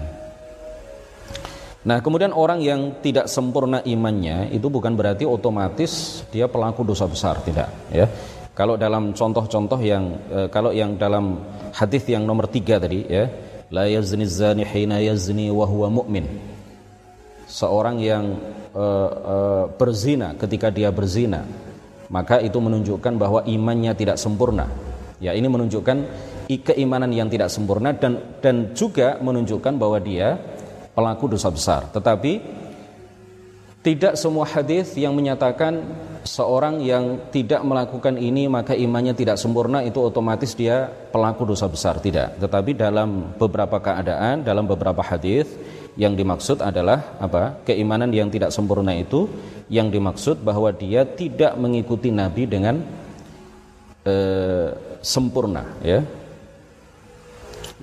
Nah, 1.86 2.02
kemudian 2.02 2.34
orang 2.34 2.58
yang 2.62 2.98
tidak 2.98 3.30
sempurna 3.30 3.78
imannya 3.86 4.50
itu 4.50 4.66
bukan 4.66 4.98
berarti 4.98 5.22
otomatis 5.22 6.22
dia 6.34 6.50
pelaku 6.50 6.82
dosa 6.82 7.06
besar, 7.06 7.38
tidak, 7.46 7.70
ya. 7.94 8.10
Kalau 8.56 8.80
dalam 8.80 9.12
contoh-contoh 9.12 9.76
yang 9.84 10.16
e, 10.32 10.38
kalau 10.48 10.72
yang 10.72 10.96
dalam 10.96 11.44
hadis 11.76 12.08
yang 12.08 12.24
nomor 12.24 12.48
tiga 12.48 12.80
tadi 12.80 13.04
ya, 13.04 13.28
la 13.68 13.84
yazni 13.84 14.24
zani 14.24 14.64
hina 14.64 14.96
yazni 14.96 15.52
wa 15.52 15.68
mu'min. 15.68 16.24
Seorang 17.44 18.00
yang 18.00 18.32
e, 18.72 18.84
e, 19.12 19.36
berzina 19.76 20.32
ketika 20.40 20.72
dia 20.72 20.88
berzina, 20.88 21.44
maka 22.08 22.40
itu 22.40 22.56
menunjukkan 22.56 23.20
bahwa 23.20 23.44
imannya 23.44 23.92
tidak 23.92 24.16
sempurna. 24.16 24.72
Ya, 25.20 25.36
ini 25.36 25.52
menunjukkan 25.52 25.96
keimanan 26.48 27.12
yang 27.12 27.28
tidak 27.28 27.52
sempurna 27.52 27.92
dan 27.92 28.40
dan 28.40 28.72
juga 28.72 29.20
menunjukkan 29.20 29.76
bahwa 29.76 30.00
dia 30.00 30.40
pelaku 30.96 31.36
dosa 31.36 31.52
besar. 31.52 31.92
Tetapi 31.92 32.55
tidak 33.86 34.18
semua 34.18 34.42
hadis 34.42 34.98
yang 34.98 35.14
menyatakan 35.14 35.78
seorang 36.26 36.82
yang 36.82 37.30
tidak 37.30 37.62
melakukan 37.62 38.18
ini 38.18 38.50
maka 38.50 38.74
imannya 38.74 39.14
tidak 39.14 39.38
sempurna 39.38 39.78
itu 39.86 40.02
otomatis 40.02 40.58
dia 40.58 40.90
pelaku 40.90 41.46
dosa 41.46 41.70
besar. 41.70 42.02
Tidak. 42.02 42.42
Tetapi 42.42 42.74
dalam 42.74 43.38
beberapa 43.38 43.78
keadaan 43.78 44.42
dalam 44.42 44.66
beberapa 44.66 45.06
hadis 45.06 45.46
yang 45.94 46.18
dimaksud 46.18 46.66
adalah 46.66 47.14
apa? 47.22 47.62
Keimanan 47.62 48.10
yang 48.10 48.26
tidak 48.26 48.50
sempurna 48.50 48.90
itu 48.90 49.30
yang 49.70 49.86
dimaksud 49.86 50.42
bahwa 50.42 50.74
dia 50.74 51.06
tidak 51.06 51.54
mengikuti 51.54 52.10
nabi 52.10 52.42
dengan 52.50 52.82
eh, 54.02 54.98
sempurna 54.98 55.62
ya. 55.86 56.02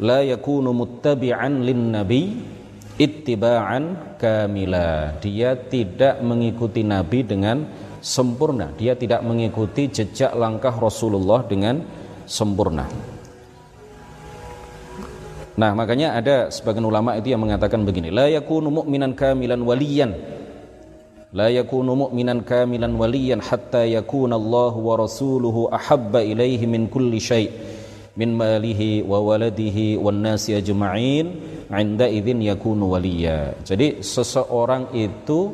La 0.04 0.20
yakunu 0.20 0.76
muttabi'an 0.76 1.64
lin 1.64 1.96
nabi 1.96 2.24
ittiba'an 2.98 4.18
kamila. 4.22 5.18
Dia 5.20 5.58
tidak 5.58 6.22
mengikuti 6.22 6.86
nabi 6.86 7.26
dengan 7.26 7.66
sempurna. 8.04 8.70
Dia 8.76 8.94
tidak 8.94 9.24
mengikuti 9.26 9.90
jejak 9.90 10.36
langkah 10.36 10.76
Rasulullah 10.76 11.42
dengan 11.48 11.82
sempurna. 12.28 12.86
Nah, 15.54 15.72
makanya 15.78 16.18
ada 16.18 16.50
sebagian 16.50 16.82
ulama 16.82 17.14
itu 17.14 17.30
yang 17.30 17.46
mengatakan 17.46 17.86
begini, 17.86 18.10
la 18.10 18.26
yakunu 18.26 18.74
mu'minan 18.74 19.14
kamilan 19.14 19.62
waliyan. 19.62 20.12
La 21.34 21.50
yakunu 21.50 21.94
mu'minan 21.94 22.42
kamilan 22.42 22.94
waliyan 22.98 23.42
hatta 23.42 23.86
yakuna 23.86 24.38
Allah 24.38 24.74
wa 24.74 24.94
rasuluhu 24.98 25.70
ahabba 25.70 26.26
ilaihi 26.26 26.66
min 26.66 26.90
kulli 26.90 27.22
syai' 27.22 27.50
min 28.14 28.38
malihi 28.38 29.02
wa 29.02 29.18
waladihi 29.18 29.98
wan 29.98 30.22
nasi 30.22 30.54
ajma'in 30.54 31.53
'inda 31.70 32.10
idzin 32.10 32.44
yakunu 32.44 32.98
waliya. 32.98 33.56
Jadi 33.64 34.02
seseorang 34.04 34.92
itu 34.96 35.54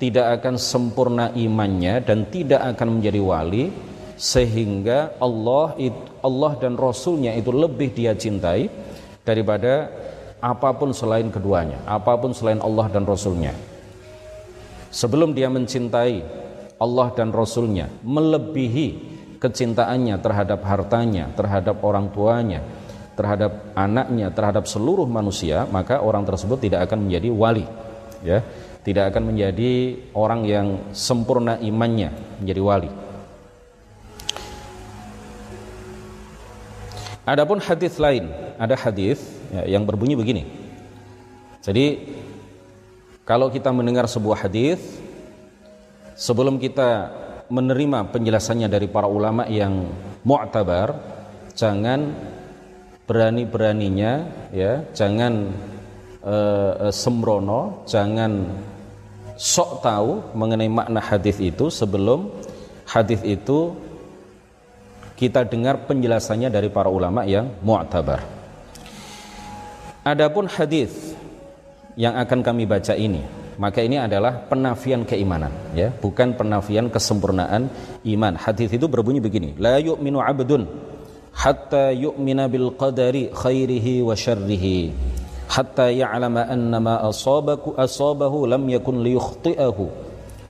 tidak 0.00 0.40
akan 0.40 0.56
sempurna 0.56 1.32
imannya 1.36 2.00
dan 2.00 2.28
tidak 2.32 2.64
akan 2.76 2.98
menjadi 2.98 3.20
wali 3.20 3.64
sehingga 4.20 5.16
Allah 5.20 5.76
Allah 6.20 6.52
dan 6.60 6.76
Rasulnya 6.76 7.32
itu 7.36 7.52
lebih 7.52 7.92
dia 7.96 8.12
cintai 8.16 8.68
daripada 9.24 9.88
apa 10.40 10.72
pun 10.72 10.92
selain 10.96 11.28
keduanya, 11.28 11.84
apa 11.84 12.16
pun 12.16 12.32
selain 12.32 12.60
Allah 12.64 12.88
dan 12.88 13.04
Rasulnya. 13.04 13.52
Sebelum 14.90 15.36
dia 15.36 15.52
mencintai 15.52 16.24
Allah 16.80 17.08
dan 17.12 17.28
Rasulnya, 17.30 17.92
melebihi 18.00 18.86
kecintaannya 19.36 20.16
terhadap 20.20 20.60
hartanya, 20.64 21.28
terhadap 21.36 21.80
orang 21.84 22.08
tuanya, 22.08 22.64
terhadap 23.20 23.76
anaknya, 23.76 24.32
terhadap 24.32 24.64
seluruh 24.64 25.04
manusia, 25.04 25.68
maka 25.68 26.00
orang 26.00 26.24
tersebut 26.24 26.56
tidak 26.64 26.88
akan 26.88 27.04
menjadi 27.04 27.28
wali. 27.28 27.68
Ya, 28.24 28.40
tidak 28.80 29.12
akan 29.12 29.32
menjadi 29.36 30.00
orang 30.16 30.48
yang 30.48 30.66
sempurna 30.96 31.60
imannya 31.60 32.16
menjadi 32.40 32.60
wali. 32.64 32.90
Adapun 37.28 37.60
hadis 37.60 38.00
lain, 38.00 38.32
ada 38.56 38.74
hadis 38.74 39.20
ya, 39.52 39.76
yang 39.76 39.84
berbunyi 39.84 40.16
begini. 40.16 40.48
Jadi 41.60 42.16
kalau 43.28 43.52
kita 43.52 43.68
mendengar 43.70 44.08
sebuah 44.08 44.48
hadis 44.48 44.80
sebelum 46.16 46.56
kita 46.56 47.12
menerima 47.52 48.08
penjelasannya 48.10 48.66
dari 48.66 48.88
para 48.88 49.06
ulama 49.06 49.44
yang 49.44 49.92
mu'tabar, 50.24 50.96
jangan 51.52 52.16
berani-beraninya 53.10 54.12
ya, 54.54 54.86
jangan 54.94 55.50
uh, 56.22 56.94
sembrono, 56.94 57.82
jangan 57.82 58.46
sok 59.34 59.82
tahu 59.82 60.38
mengenai 60.38 60.70
makna 60.70 61.02
hadis 61.02 61.42
itu 61.42 61.74
sebelum 61.74 62.30
hadis 62.86 63.18
itu 63.26 63.74
kita 65.18 65.42
dengar 65.42 65.90
penjelasannya 65.90 66.54
dari 66.54 66.70
para 66.70 66.86
ulama 66.86 67.26
yang 67.26 67.50
mu'tabar. 67.66 68.22
Adapun 70.06 70.46
hadis 70.46 70.94
yang 71.98 72.14
akan 72.14 72.46
kami 72.46 72.62
baca 72.62 72.94
ini, 72.94 73.26
maka 73.58 73.82
ini 73.82 73.98
adalah 73.98 74.46
penafian 74.46 75.02
keimanan, 75.02 75.50
ya, 75.74 75.90
bukan 75.90 76.38
penafian 76.38 76.86
kesempurnaan 76.86 77.66
iman. 78.06 78.38
Hadis 78.38 78.70
itu 78.70 78.86
berbunyi 78.86 79.18
begini: 79.18 79.58
La 79.58 79.82
yu'minu 79.82 80.22
'abdun 80.22 80.89
hatta 81.34 81.94
yu'mina 81.94 82.50
bil 82.50 82.74
qadari 82.74 83.30
khairihi 83.32 84.02
wa 84.04 84.14
syarrihi. 84.14 84.92
Hatta 85.50 85.90
ya'lama 85.90 86.46
annama 86.46 87.02
asabahu 87.10 87.74
asabahu 87.74 88.46
lam 88.46 88.70
yakun 88.70 89.02
liyukhti'ahu 89.02 89.84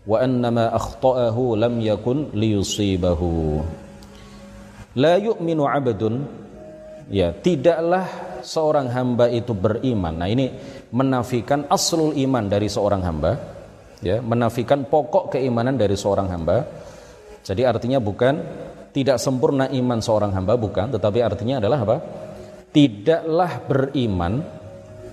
wa 0.05 0.17
annama 0.21 0.69
akhta'ahu 0.77 1.57
lam 1.57 1.81
yakun 1.81 2.29
liyusibahu. 2.37 3.65
La 5.01 5.17
yu'minu 5.17 5.65
abdun 5.65 6.27
ya 7.09 7.33
tidaklah 7.33 8.05
seorang 8.45 8.93
hamba 8.93 9.33
itu 9.33 9.57
beriman. 9.57 10.21
Nah 10.21 10.29
ini 10.29 10.53
menafikan 10.93 11.65
aslul 11.71 12.13
iman 12.17 12.45
dari 12.51 12.69
seorang 12.69 13.01
hamba. 13.01 13.33
Ya 14.01 14.21
menafikan 14.25 14.89
pokok 14.89 15.37
keimanan 15.37 15.77
dari 15.77 15.97
seorang 15.97 16.29
hamba. 16.33 16.65
Jadi 17.45 17.65
artinya 17.65 18.01
bukan 18.01 18.41
tidak 18.91 19.23
sempurna 19.23 19.71
iman 19.71 19.99
seorang 20.03 20.35
hamba 20.35 20.59
bukan. 20.59 20.91
Tetapi 20.91 21.19
artinya 21.23 21.63
adalah 21.63 21.79
apa? 21.83 21.97
Tidaklah 22.71 23.53
beriman 23.67 24.35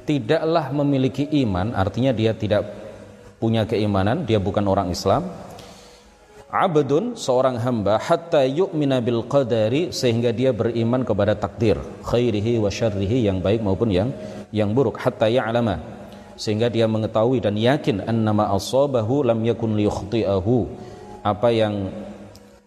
tidaklah 0.08 0.72
memiliki 0.72 1.28
iman 1.44 1.76
artinya 1.76 2.16
dia 2.16 2.32
tidak 2.32 2.64
punya 3.44 3.68
keimanan 3.68 4.24
dia 4.24 4.40
bukan 4.40 4.64
orang 4.64 4.88
Islam. 4.90 5.28
Abdun 6.48 7.20
seorang 7.20 7.60
hamba 7.60 8.00
hatta 8.00 8.48
yu'mina 8.48 9.04
bil 9.04 9.28
qadari 9.28 9.92
sehingga 9.92 10.32
dia 10.32 10.56
beriman 10.56 11.04
kepada 11.04 11.36
takdir 11.36 11.76
khairihi 12.08 12.56
wa 12.56 12.72
syarrihi 12.72 13.28
yang 13.28 13.44
baik 13.44 13.60
maupun 13.60 13.92
yang 13.92 14.16
yang 14.56 14.72
buruk 14.72 14.96
hatta 14.96 15.28
ya'lama. 15.28 15.84
Sehingga 16.40 16.72
dia 16.72 16.88
mengetahui 16.88 17.44
dan 17.44 17.60
yakin 17.60 18.00
annama 18.08 18.48
asabahu 18.56 19.28
lam 19.28 19.44
yakun 19.44 19.76
liyukhti'ahu 19.76 20.58
apa 21.28 21.50
yang 21.52 21.92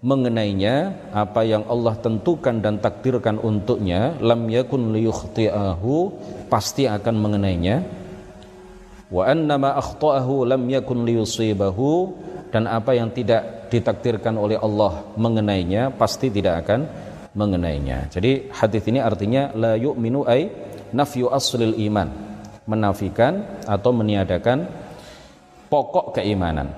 mengenainya 0.01 0.97
apa 1.13 1.45
yang 1.45 1.69
Allah 1.69 1.93
tentukan 2.01 2.57
dan 2.65 2.81
takdirkan 2.81 3.37
untuknya 3.37 4.17
lam 4.17 4.49
yakun 4.49 4.97
liyukhti'ahu 4.97 5.97
pasti 6.49 6.89
akan 6.89 7.15
mengenainya 7.21 7.85
wa 9.13 9.29
annama 9.29 9.77
akhta'ahu 9.77 10.49
lam 10.49 10.65
yakun 10.73 11.05
liyusibahu 11.05 12.17
dan 12.49 12.65
apa 12.65 12.97
yang 12.97 13.13
tidak 13.13 13.69
ditakdirkan 13.69 14.41
oleh 14.41 14.57
Allah 14.57 15.05
mengenainya 15.15 15.95
pasti 15.95 16.33
tidak 16.33 16.67
akan 16.67 16.81
mengenainya. 17.35 18.11
Jadi 18.11 18.51
hadis 18.51 18.83
ini 18.91 18.99
artinya 18.99 19.55
la 19.55 19.79
yu'minu 19.79 20.27
ay 20.27 20.51
nafyu 20.91 21.31
aslil 21.31 21.79
iman, 21.87 22.11
menafikan 22.67 23.63
atau 23.69 23.95
meniadakan 23.95 24.67
pokok 25.71 26.19
keimanan. 26.19 26.75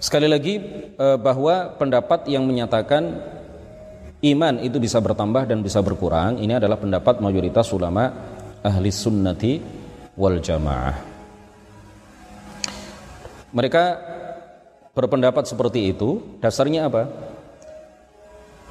Sekali 0.00 0.24
lagi 0.32 0.56
eh, 0.96 1.18
bahwa 1.20 1.76
pendapat 1.76 2.24
yang 2.32 2.48
menyatakan 2.48 3.20
iman 4.24 4.54
itu 4.64 4.80
bisa 4.80 4.96
bertambah 4.96 5.44
dan 5.44 5.60
bisa 5.60 5.84
berkurang 5.84 6.40
ini 6.40 6.56
adalah 6.56 6.80
pendapat 6.80 7.20
mayoritas 7.20 7.68
ulama 7.76 8.08
ahli 8.64 8.88
sunnati 8.88 9.60
wal 10.16 10.40
jamaah. 10.40 10.96
Mereka 13.50 13.84
berpendapat 14.96 15.44
seperti 15.44 15.92
itu, 15.92 16.38
dasarnya 16.40 16.86
apa? 16.86 17.02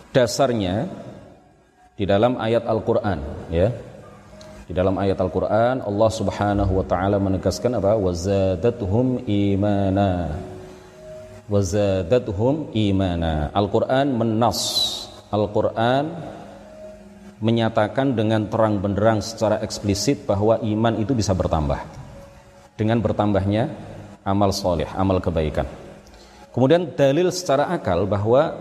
Dasarnya 0.09 0.89
di 1.93 2.07
dalam 2.07 2.39
ayat 2.39 2.63
Al-Qur'an, 2.65 3.19
ya. 3.51 3.69
Di 4.65 4.73
dalam 4.77 4.95
ayat 5.01 5.17
Al-Qur'an 5.19 5.81
Allah 5.83 6.09
Subhanahu 6.13 6.71
wa 6.79 6.85
taala 6.85 7.19
menegaskan 7.19 7.75
apa? 7.75 7.97
Wazadatuhum 7.99 9.27
imana. 9.27 10.31
Wazadatuhum 11.49 12.77
imana. 12.77 13.49
Al-Qur'an 13.49 14.13
menas. 14.13 14.61
Al-Qur'an 15.33 16.05
menyatakan 17.41 18.13
dengan 18.13 18.45
terang 18.45 18.77
benderang 18.77 19.19
secara 19.25 19.57
eksplisit 19.65 20.29
bahwa 20.29 20.61
iman 20.61 20.93
itu 21.01 21.17
bisa 21.17 21.33
bertambah 21.33 21.81
dengan 22.77 23.01
bertambahnya 23.01 23.65
amal 24.21 24.53
soleh, 24.53 24.87
amal 24.93 25.17
kebaikan. 25.17 25.65
Kemudian 26.53 26.93
dalil 26.93 27.33
secara 27.33 27.71
akal 27.73 28.05
bahwa 28.05 28.53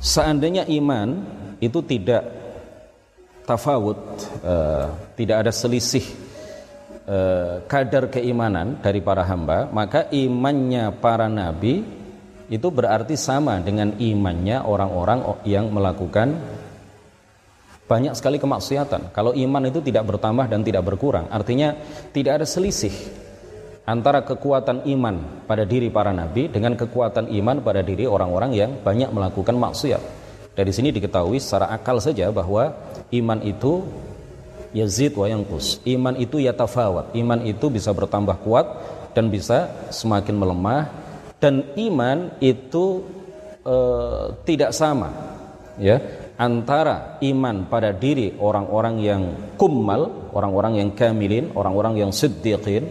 seandainya 0.00 0.64
iman 0.80 1.20
itu 1.60 1.82
tidak 1.84 2.24
tafawud, 3.44 3.98
uh, 4.46 4.88
tidak 5.18 5.36
ada 5.44 5.52
selisih 5.52 6.29
uh, 7.10 7.66
kadar 7.66 8.06
keimanan 8.06 8.78
dari 8.78 9.02
para 9.02 9.26
hamba, 9.26 9.66
maka 9.74 10.06
imannya 10.14 10.94
para 11.02 11.26
nabi 11.26 11.82
itu 12.50 12.66
berarti 12.70 13.18
sama 13.18 13.58
dengan 13.58 13.94
imannya 13.98 14.62
orang-orang 14.62 15.42
yang 15.46 15.70
melakukan 15.70 16.38
banyak 17.90 18.14
sekali 18.14 18.38
kemaksiatan. 18.38 19.10
Kalau 19.10 19.34
iman 19.34 19.66
itu 19.66 19.82
tidak 19.82 20.06
bertambah 20.06 20.46
dan 20.46 20.62
tidak 20.62 20.86
berkurang, 20.86 21.26
artinya 21.30 21.74
tidak 22.14 22.42
ada 22.42 22.46
selisih 22.46 22.94
antara 23.90 24.22
kekuatan 24.22 24.86
iman 24.86 25.46
pada 25.50 25.66
diri 25.66 25.90
para 25.90 26.14
nabi 26.14 26.46
dengan 26.46 26.78
kekuatan 26.78 27.26
iman 27.42 27.58
pada 27.58 27.82
diri 27.82 28.06
orang-orang 28.06 28.54
yang 28.54 28.70
banyak 28.78 29.10
melakukan 29.10 29.58
maksiat. 29.58 30.02
Dari 30.54 30.70
sini 30.70 30.94
diketahui 30.94 31.42
secara 31.42 31.70
akal 31.74 31.98
saja 31.98 32.30
bahwa 32.30 32.70
iman 33.10 33.38
itu 33.42 33.82
yazid 34.76 35.16
wa 35.18 35.26
yanqus. 35.26 35.82
Iman 35.86 36.18
itu 36.18 36.38
yatafawat. 36.38 37.14
Iman 37.16 37.42
itu 37.46 37.70
bisa 37.70 37.90
bertambah 37.90 38.40
kuat 38.42 38.66
dan 39.14 39.28
bisa 39.28 39.70
semakin 39.90 40.38
melemah 40.38 40.86
dan 41.42 41.66
iman 41.74 42.30
itu 42.38 43.02
e, 43.64 43.76
tidak 44.46 44.70
sama 44.70 45.10
ya 45.80 45.98
antara 46.40 47.20
iman 47.20 47.68
pada 47.68 47.92
diri 47.92 48.32
orang-orang 48.40 48.96
yang 49.04 49.22
kummal, 49.60 50.32
orang-orang 50.32 50.80
yang 50.80 50.88
kamilin, 50.96 51.52
orang-orang 51.52 52.00
yang 52.00 52.08
siddiqin, 52.08 52.88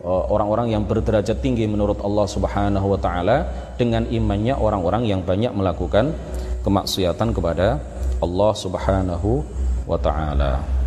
eh, 0.00 0.24
orang-orang 0.32 0.72
yang 0.72 0.88
berderajat 0.88 1.36
tinggi 1.44 1.68
menurut 1.68 2.00
Allah 2.00 2.24
Subhanahu 2.24 2.96
wa 2.96 3.00
taala 3.00 3.44
dengan 3.76 4.08
imannya 4.08 4.56
orang-orang 4.56 5.04
yang 5.04 5.20
banyak 5.20 5.52
melakukan 5.52 6.16
kemaksiatan 6.64 7.36
kepada 7.36 7.76
Allah 8.24 8.52
Subhanahu 8.56 9.44
wa 9.84 9.98
taala. 10.00 10.81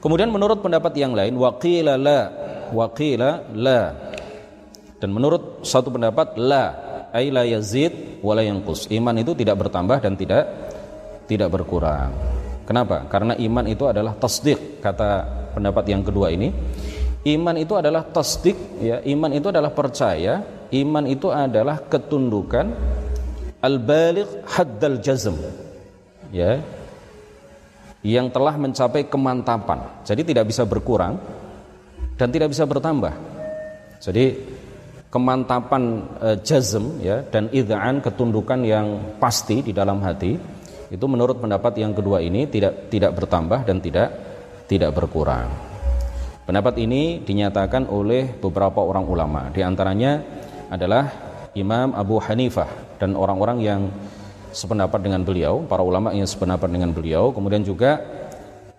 Kemudian 0.00 0.32
menurut 0.32 0.64
pendapat 0.64 0.96
yang 0.96 1.12
lain 1.12 1.36
waqila 1.36 2.00
la 2.00 2.20
waqila 2.72 3.52
la 3.52 3.80
dan 4.96 5.10
menurut 5.12 5.60
satu 5.64 5.92
pendapat 5.92 6.40
la 6.40 6.64
ay 7.12 7.28
la 7.28 7.44
yazid 7.44 8.20
wa 8.24 8.32
la 8.32 8.42
yanqus. 8.44 8.88
Iman 8.88 9.20
itu 9.20 9.36
tidak 9.36 9.60
bertambah 9.60 10.00
dan 10.00 10.16
tidak 10.16 10.44
tidak 11.28 11.52
berkurang. 11.52 12.16
Kenapa? 12.64 13.04
Karena 13.12 13.36
iman 13.36 13.66
itu 13.68 13.84
adalah 13.84 14.16
tasdik 14.16 14.80
kata 14.80 15.26
pendapat 15.52 15.84
yang 15.90 16.00
kedua 16.00 16.32
ini. 16.32 16.48
Iman 17.20 17.60
itu 17.60 17.76
adalah 17.76 18.00
tasdik 18.08 18.56
ya, 18.80 19.04
iman 19.04 19.28
itu 19.36 19.52
adalah 19.52 19.68
percaya, 19.76 20.40
iman 20.72 21.04
itu 21.04 21.28
adalah 21.28 21.76
ketundukan 21.84 22.72
al-baligh 23.60 24.48
haddal 24.48 24.96
jazm. 25.04 25.36
Ya. 26.32 26.64
Yang 28.00 28.32
telah 28.32 28.54
mencapai 28.56 29.04
kemantapan. 29.06 30.04
Jadi 30.08 30.24
tidak 30.24 30.48
bisa 30.48 30.64
berkurang 30.64 31.20
dan 32.16 32.28
tidak 32.32 32.52
bisa 32.52 32.64
bertambah. 32.64 33.12
Jadi 34.00 34.24
kemantapan 35.12 35.82
e, 36.16 36.28
jazm 36.40 37.02
ya 37.02 37.20
dan 37.28 37.52
idaan 37.52 38.00
ketundukan 38.00 38.62
yang 38.64 39.16
pasti 39.20 39.60
di 39.60 39.74
dalam 39.74 40.00
hati 40.00 40.38
itu 40.90 41.04
menurut 41.04 41.42
pendapat 41.42 41.76
yang 41.76 41.92
kedua 41.92 42.22
ini 42.22 42.46
tidak 42.48 42.88
tidak 42.88 43.12
bertambah 43.18 43.66
dan 43.68 43.82
tidak 43.84 44.08
tidak 44.64 44.94
berkurang. 44.94 45.50
Pendapat 46.46 46.82
ini 46.82 47.22
dinyatakan 47.22 47.86
oleh 47.86 48.26
beberapa 48.38 48.82
orang 48.82 49.06
ulama. 49.06 49.40
Di 49.54 49.62
antaranya 49.62 50.18
adalah 50.66 51.06
Imam 51.54 51.94
Abu 51.94 52.18
Hanifah 52.18 52.98
dan 52.98 53.14
orang-orang 53.14 53.58
yang 53.62 53.80
sependapat 54.50 55.00
dengan 55.02 55.22
beliau, 55.22 55.62
para 55.66 55.82
ulama 55.82 56.10
yang 56.14 56.26
sependapat 56.26 56.70
dengan 56.70 56.90
beliau. 56.90 57.30
Kemudian 57.30 57.62
juga 57.62 58.02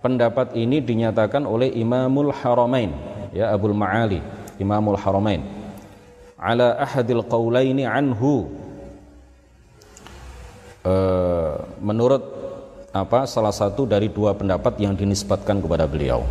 pendapat 0.04 0.58
ini 0.58 0.84
dinyatakan 0.84 1.48
oleh 1.48 1.72
Imamul 1.72 2.34
Haramain, 2.36 2.92
ya 3.32 3.52
Abul 3.54 3.76
Ma'ali, 3.76 4.20
Imamul 4.60 5.00
Haramain. 5.00 5.42
Ala 6.42 6.76
ahadil 6.82 7.22
qawlaini 7.26 7.86
anhu. 7.86 8.50
Uh, 10.82 11.62
menurut 11.78 12.26
apa 12.90 13.30
salah 13.30 13.54
satu 13.54 13.86
dari 13.86 14.10
dua 14.10 14.34
pendapat 14.34 14.82
yang 14.82 14.98
dinisbatkan 14.98 15.62
kepada 15.62 15.86
beliau. 15.86 16.26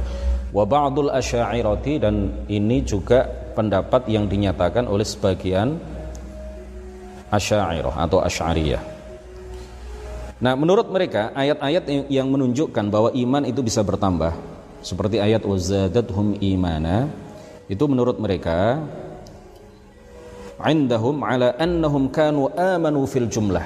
Wa 0.51 0.67
ba'dul 0.67 1.15
asy'ariyati 1.15 2.03
dan 2.03 2.35
ini 2.51 2.83
juga 2.83 3.23
pendapat 3.55 4.11
yang 4.11 4.27
dinyatakan 4.27 4.91
oleh 4.91 5.07
sebagian 5.07 5.79
asy'ariyah 7.31 7.95
atau 7.95 8.19
asy'ariyah 8.27 9.00
Nah, 10.41 10.57
menurut 10.57 10.89
mereka 10.89 11.37
ayat-ayat 11.37 12.09
yang 12.09 12.33
menunjukkan 12.33 12.89
bahwa 12.89 13.13
iman 13.13 13.45
itu 13.45 13.61
bisa 13.61 13.85
bertambah 13.85 14.33
seperti 14.81 15.21
ayat 15.21 15.45
wazadathum 15.45 16.41
imana 16.41 17.13
itu 17.69 17.85
menurut 17.85 18.17
mereka 18.17 18.81
indahum 20.65 21.21
ala 21.21 21.53
annahum 21.61 22.09
kanu 22.09 22.49
amanu 22.57 23.05
fil 23.05 23.29
jumlah. 23.29 23.65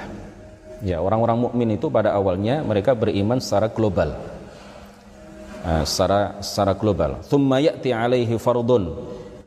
Ya, 0.83 0.99
orang-orang 0.99 1.47
mukmin 1.47 1.79
itu 1.79 1.87
pada 1.87 2.11
awalnya 2.11 2.59
mereka 2.59 2.91
beriman 2.91 3.39
secara 3.39 3.71
global. 3.71 4.11
Nah, 5.63 5.87
secara 5.87 6.43
secara 6.43 6.75
global. 6.75 7.23
Thumma 7.23 7.63
ya'ti 7.63 7.95
alaihi 7.95 8.35
fardun. 8.35 8.91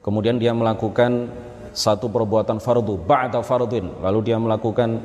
Kemudian 0.01 0.41
dia 0.41 0.57
melakukan 0.57 1.29
satu 1.77 2.09
perbuatan 2.09 2.59
fardu 2.59 2.97
ba'da 3.05 3.45
fardin. 3.45 4.01
Lalu 4.01 4.33
dia 4.33 4.41
melakukan 4.41 4.99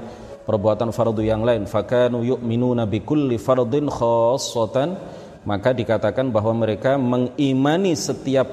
perbuatan 0.44 0.92
fardu 0.92 1.24
yang 1.24 1.42
lain. 1.42 1.66
Fakanu 1.66 2.24
yu'minuna 2.24 2.88
bikulli 2.88 3.40
fardin 3.40 3.88
khassatan. 3.88 5.22
Maka 5.44 5.76
dikatakan 5.76 6.32
bahwa 6.32 6.64
mereka 6.64 6.96
mengimani 6.96 8.00
setiap 8.00 8.48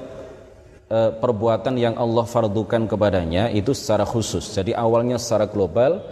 e, 0.91 0.99
perbuatan 1.15 1.79
yang 1.79 1.95
Allah 1.95 2.27
fardukan 2.27 2.83
kepadanya 2.83 3.47
itu 3.47 3.71
secara 3.71 4.03
khusus. 4.03 4.51
Jadi 4.51 4.75
awalnya 4.75 5.15
secara 5.15 5.47
global, 5.47 6.03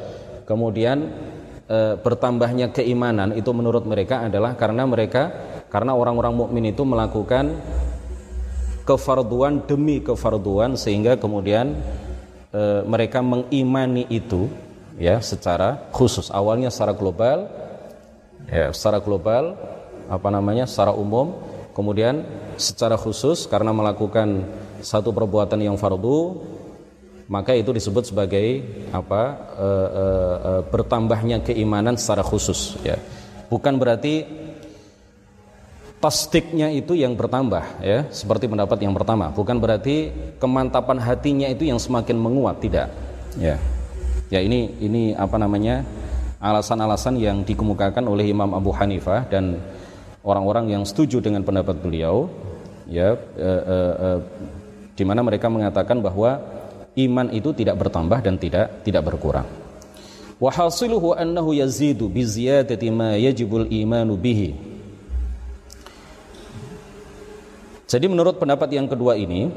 kemudian 0.48 1.12
e, 1.68 2.00
bertambahnya 2.00 2.72
keimanan 2.72 3.36
itu 3.36 3.52
menurut 3.52 3.84
mereka 3.84 4.24
adalah 4.24 4.56
karena 4.56 4.88
mereka 4.88 5.36
karena 5.68 5.92
orang-orang 5.94 6.48
mukmin 6.48 6.72
itu 6.72 6.88
melakukan 6.88 7.60
kefarduan 8.88 9.68
demi 9.68 10.00
kefarduan 10.00 10.80
sehingga 10.80 11.20
kemudian 11.20 11.76
e, 12.56 12.88
mereka 12.88 13.20
mengimani 13.20 14.08
itu 14.08 14.48
ya 15.00 15.24
secara 15.24 15.90
khusus. 15.96 16.28
Awalnya 16.30 16.70
secara 16.70 16.94
global 16.94 17.48
ya 18.52 18.70
secara 18.76 19.00
global 19.00 19.56
apa 20.12 20.30
namanya 20.30 20.68
secara 20.68 20.94
umum. 20.94 21.40
Kemudian 21.74 22.28
secara 22.60 23.00
khusus 23.00 23.48
karena 23.48 23.72
melakukan 23.72 24.44
satu 24.84 25.16
perbuatan 25.16 25.64
yang 25.64 25.80
fardu 25.80 26.44
maka 27.32 27.56
itu 27.56 27.72
disebut 27.72 28.12
sebagai 28.12 28.60
apa 28.92 29.38
e, 29.56 29.68
e, 29.70 30.06
e, 30.44 30.52
bertambahnya 30.68 31.38
keimanan 31.40 31.96
secara 31.96 32.20
khusus 32.20 32.76
ya. 32.84 33.00
Bukan 33.48 33.80
berarti 33.80 34.28
tasdiknya 36.04 36.74
itu 36.76 37.00
yang 37.00 37.16
bertambah 37.16 37.80
ya 37.80 38.12
seperti 38.12 38.52
pendapat 38.52 38.82
yang 38.84 38.92
pertama. 38.92 39.32
Bukan 39.32 39.62
berarti 39.62 40.12
kemantapan 40.36 41.00
hatinya 41.00 41.48
itu 41.48 41.64
yang 41.70 41.80
semakin 41.80 42.18
menguat 42.20 42.60
tidak 42.60 42.92
ya 43.40 43.56
ya 44.30 44.40
ini 44.40 44.78
ini 44.80 45.04
apa 45.18 45.36
namanya 45.42 45.82
alasan-alasan 46.40 47.20
yang 47.20 47.42
dikemukakan 47.44 48.06
oleh 48.08 48.30
Imam 48.32 48.54
Abu 48.56 48.72
Hanifah 48.72 49.28
dan 49.28 49.60
orang-orang 50.24 50.72
yang 50.72 50.84
setuju 50.88 51.20
dengan 51.20 51.44
pendapat 51.44 51.82
beliau 51.82 52.30
ya 52.88 53.18
e, 53.36 53.50
e, 53.50 53.78
e, 53.92 54.10
di 54.96 55.04
mana 55.04 55.26
mereka 55.26 55.52
mengatakan 55.52 56.00
bahwa 56.00 56.40
iman 56.96 57.28
itu 57.34 57.52
tidak 57.52 57.76
bertambah 57.80 58.20
dan 58.24 58.40
tidak 58.40 58.86
tidak 58.86 59.04
berkurang. 59.04 59.48
Wa 60.40 60.52
hasiluhu 60.56 61.20
annahu 61.20 61.52
yazidu 61.52 62.08
yajibul 62.16 63.68
imanu. 63.68 64.16
Jadi 67.90 68.06
menurut 68.06 68.38
pendapat 68.38 68.70
yang 68.72 68.88
kedua 68.88 69.18
ini 69.18 69.50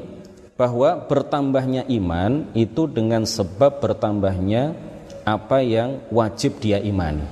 bahwa 0.61 1.05
bertambahnya 1.05 1.85
iman 1.85 2.49
itu 2.57 2.89
dengan 2.89 3.23
sebab 3.23 3.77
bertambahnya 3.77 4.73
apa 5.21 5.61
yang 5.61 6.01
wajib 6.09 6.57
dia 6.57 6.81
imani. 6.81 7.23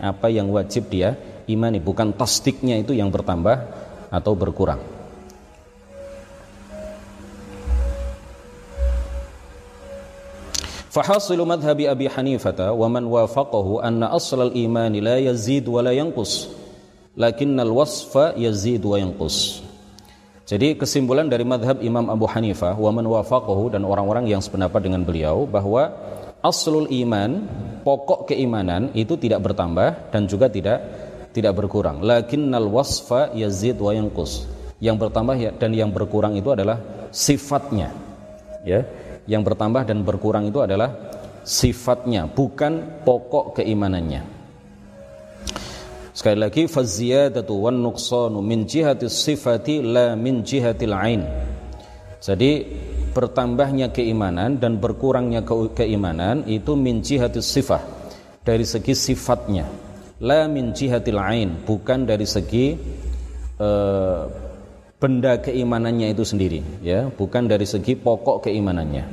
Apa 0.00 0.32
yang 0.32 0.48
wajib 0.48 0.88
dia 0.88 1.18
imani 1.44 1.76
bukan 1.76 2.16
tasdiknya 2.16 2.80
itu 2.80 2.96
yang 2.96 3.12
bertambah 3.12 3.56
atau 4.08 4.32
berkurang. 4.32 4.80
فحاصل 10.90 11.38
مذهب 11.38 11.80
أبي 11.80 12.10
حنيفة 12.10 12.72
ومن 12.74 13.04
وافقه 13.06 13.88
أن 13.88 14.02
أصل 14.02 14.50
الإيمان 14.50 14.92
لا 14.98 15.22
يزيد 15.22 15.70
ولا 15.70 15.94
ينقص 15.94 16.50
لكن 17.14 17.60
الوصف 17.60 18.34
يزيد 18.34 18.82
وينقص 18.82 19.63
jadi 20.45 20.77
kesimpulan 20.77 21.25
dari 21.25 21.41
madhab 21.41 21.81
Imam 21.81 22.05
Abu 22.05 22.29
Hanifah 22.29 22.77
wa 22.77 22.93
man 22.93 23.09
dan 23.73 23.81
orang-orang 23.81 24.29
yang 24.29 24.45
sependapat 24.45 24.85
dengan 24.85 25.01
beliau 25.01 25.49
bahwa 25.49 25.89
aslul 26.45 26.85
iman, 26.85 27.49
pokok 27.81 28.29
keimanan 28.29 28.93
itu 28.93 29.17
tidak 29.17 29.41
bertambah 29.41 30.13
dan 30.13 30.29
juga 30.29 30.45
tidak 30.45 30.85
tidak 31.33 31.57
berkurang. 31.57 32.05
Lakinnal 32.05 32.69
wasfa 32.69 33.33
yazid 33.33 33.81
wa 33.81 33.89
yanqus. 33.89 34.45
Yang 34.77 35.09
bertambah 35.09 35.35
ya, 35.39 35.49
dan 35.57 35.73
yang 35.73 35.89
berkurang 35.89 36.37
itu 36.37 36.53
adalah 36.53 36.77
sifatnya. 37.09 37.89
Ya 38.61 38.85
yang 39.25 39.41
bertambah 39.41 39.85
dan 39.85 40.05
berkurang 40.05 40.49
itu 40.49 40.61
adalah 40.61 40.93
sifatnya 41.45 42.29
bukan 42.29 43.01
pokok 43.05 43.61
keimanannya 43.61 44.34
sekali 46.25 46.41
lagi 46.41 46.65
faziyadatu 46.65 47.53
wan 47.53 47.85
nuqsanu 47.85 48.41
min 48.41 48.65
jihati 48.65 49.05
sifati 49.05 49.85
la 49.85 50.17
min 50.17 50.41
jihatil 50.41 50.97
ain. 50.97 51.21
Jadi 52.17 52.65
bertambahnya 53.13 53.93
keimanan 53.93 54.57
dan 54.57 54.81
berkurangnya 54.81 55.45
ke 55.45 55.85
keimanan 55.85 56.41
itu 56.49 56.73
min 56.73 57.05
jihati 57.05 57.45
sifah 57.45 57.85
dari 58.41 58.65
segi 58.65 58.97
sifatnya. 58.97 59.69
La 60.25 60.49
min 60.49 60.73
jihatil 60.73 61.21
ain 61.21 61.61
bukan 61.61 62.09
dari 62.09 62.25
segi 62.25 62.73
uh, 63.61 64.25
benda 64.97 65.37
keimanannya 65.37 66.09
itu 66.09 66.25
sendiri 66.25 66.81
ya. 66.81 67.05
Bukan 67.13 67.45
dari 67.45 67.69
segi 67.69 67.93
pokok 67.93 68.49
keimanannya. 68.49 69.05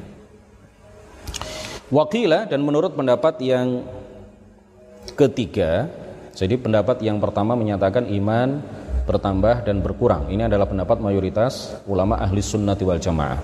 Wakila 1.93 2.49
dan 2.49 2.65
menurut 2.65 2.97
pendapat 2.97 3.37
yang 3.45 3.85
ketiga 5.13 5.93
jadi 6.33 6.57
pendapat 6.57 7.05
yang 7.05 7.21
pertama 7.21 7.53
menyatakan 7.53 8.09
iman 8.09 8.65
bertambah 9.05 9.67
dan 9.67 9.85
berkurang. 9.85 10.31
Ini 10.33 10.49
adalah 10.49 10.65
pendapat 10.65 11.03
mayoritas 11.03 11.83
ulama 11.85 12.17
ahli 12.17 12.41
sunnati 12.41 12.87
wal 12.87 13.03
jamaah. 13.03 13.39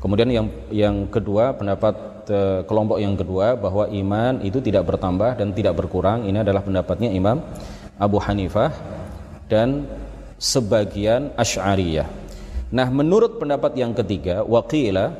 Kemudian 0.00 0.28
yang 0.30 0.46
yang 0.72 0.96
kedua 1.06 1.54
pendapat 1.54 2.26
e, 2.26 2.38
kelompok 2.66 2.98
yang 2.98 3.14
kedua 3.14 3.54
bahwa 3.54 3.86
iman 3.86 4.42
itu 4.42 4.58
tidak 4.58 4.88
bertambah 4.88 5.38
dan 5.38 5.54
tidak 5.54 5.78
berkurang. 5.78 6.26
Ini 6.26 6.42
adalah 6.42 6.62
pendapatnya 6.64 7.12
Imam 7.12 7.38
Abu 8.00 8.18
Hanifah 8.18 8.72
dan 9.46 9.86
sebagian 10.40 11.30
Asy'ariyah. 11.38 12.08
Nah, 12.72 12.88
menurut 12.88 13.36
pendapat 13.36 13.76
yang 13.76 13.92
ketiga, 13.92 14.42
waqila 14.42 15.12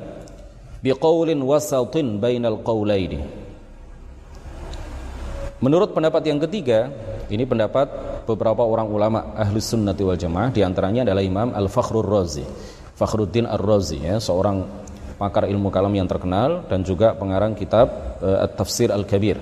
biqaulin 0.80 1.38
wasatin 1.44 2.16
bainal 2.18 2.64
qaulaini. 2.64 3.41
Menurut 5.62 5.94
pendapat 5.94 6.26
yang 6.26 6.42
ketiga, 6.42 6.90
ini 7.30 7.46
pendapat 7.46 7.86
beberapa 8.26 8.66
orang 8.66 8.90
ulama 8.90 9.30
ahli 9.38 9.62
sunnati 9.62 10.02
wal 10.02 10.18
jamaah 10.18 10.50
di 10.50 10.66
antaranya 10.66 11.06
adalah 11.06 11.22
Imam 11.22 11.54
Al-Fakhrur 11.54 12.02
Razi 12.02 12.42
Fakhruddin 12.98 13.48
Ar-Razi 13.50 13.98
ya, 13.98 14.18
seorang 14.22 14.62
pakar 15.16 15.46
ilmu 15.46 15.70
kalam 15.70 15.94
yang 15.94 16.10
terkenal 16.10 16.66
dan 16.66 16.82
juga 16.82 17.14
pengarang 17.14 17.54
kitab 17.54 18.18
uh, 18.20 18.44
At-Tafsir 18.44 18.90
Al-Kabir. 18.90 19.38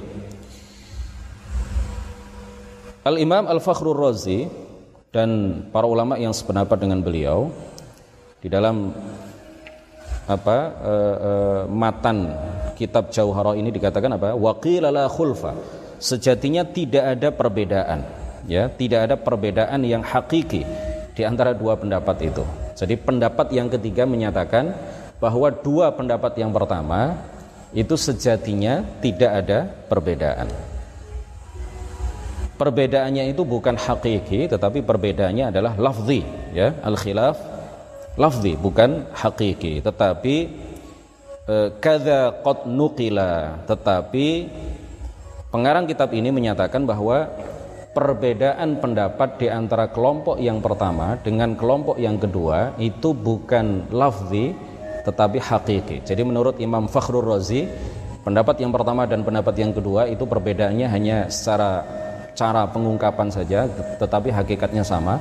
Al-Imam 3.00 3.48
Al-Fakhrur 3.48 3.96
Razi 3.96 4.44
dan 5.08 5.64
para 5.72 5.88
ulama 5.88 6.20
yang 6.20 6.36
sependapat 6.36 6.76
dengan 6.78 7.00
beliau 7.00 7.48
di 8.44 8.52
dalam 8.52 8.92
apa 10.28 10.58
uh, 10.78 11.16
uh, 11.16 11.62
matan 11.66 12.28
kitab 12.76 13.08
Jauharah 13.08 13.56
ini 13.56 13.72
dikatakan 13.72 14.14
apa? 14.14 14.36
Waqila 14.36 14.92
la 14.94 15.08
khulfa 15.10 15.79
sejatinya 16.00 16.64
tidak 16.64 17.04
ada 17.20 17.28
perbedaan 17.30 18.00
ya. 18.48 18.66
Tidak 18.72 19.00
ada 19.06 19.16
perbedaan 19.20 19.84
yang 19.84 20.00
hakiki 20.00 20.64
di 21.14 21.22
antara 21.22 21.52
dua 21.52 21.76
pendapat 21.76 22.32
itu. 22.32 22.44
Jadi 22.74 22.96
pendapat 22.96 23.52
yang 23.52 23.68
ketiga 23.68 24.08
menyatakan 24.08 24.72
bahwa 25.20 25.52
dua 25.52 25.92
pendapat 25.92 26.32
yang 26.40 26.48
pertama 26.50 27.20
itu 27.76 27.94
sejatinya 27.94 28.82
tidak 29.04 29.30
ada 29.44 29.68
perbedaan. 29.86 30.48
Perbedaannya 32.56 33.32
itu 33.32 33.44
bukan 33.44 33.76
hakiki 33.76 34.48
tetapi 34.48 34.84
perbedaannya 34.84 35.52
adalah 35.52 35.76
lafzi 35.76 36.24
ya. 36.56 36.76
Al 36.80 36.96
khilaf 36.96 37.36
lafzi 38.16 38.56
bukan 38.56 39.12
hakiki. 39.12 39.80
Tetapi 39.84 40.36
eh, 41.48 41.68
kada 41.80 42.40
qad 42.40 42.68
nuqila 42.68 43.64
tetapi 43.64 44.26
Pengarang 45.50 45.90
kitab 45.90 46.14
ini 46.14 46.30
menyatakan 46.30 46.86
bahwa 46.86 47.26
perbedaan 47.90 48.78
pendapat 48.78 49.34
di 49.42 49.50
antara 49.50 49.90
kelompok 49.90 50.38
yang 50.38 50.62
pertama 50.62 51.18
dengan 51.18 51.58
kelompok 51.58 51.98
yang 51.98 52.22
kedua 52.22 52.78
itu 52.78 53.10
bukan 53.10 53.90
lafzi 53.90 54.54
tetapi 55.02 55.42
hakiki. 55.42 56.06
Jadi 56.06 56.22
menurut 56.22 56.54
Imam 56.62 56.86
Fakhrul 56.86 57.26
Razi, 57.26 57.66
pendapat 58.22 58.62
yang 58.62 58.70
pertama 58.70 59.10
dan 59.10 59.26
pendapat 59.26 59.58
yang 59.58 59.74
kedua 59.74 60.06
itu 60.06 60.22
perbedaannya 60.22 60.86
hanya 60.86 61.16
secara 61.34 61.82
cara 62.38 62.70
pengungkapan 62.70 63.34
saja 63.34 63.66
tetapi 63.98 64.30
hakikatnya 64.30 64.86
sama. 64.86 65.18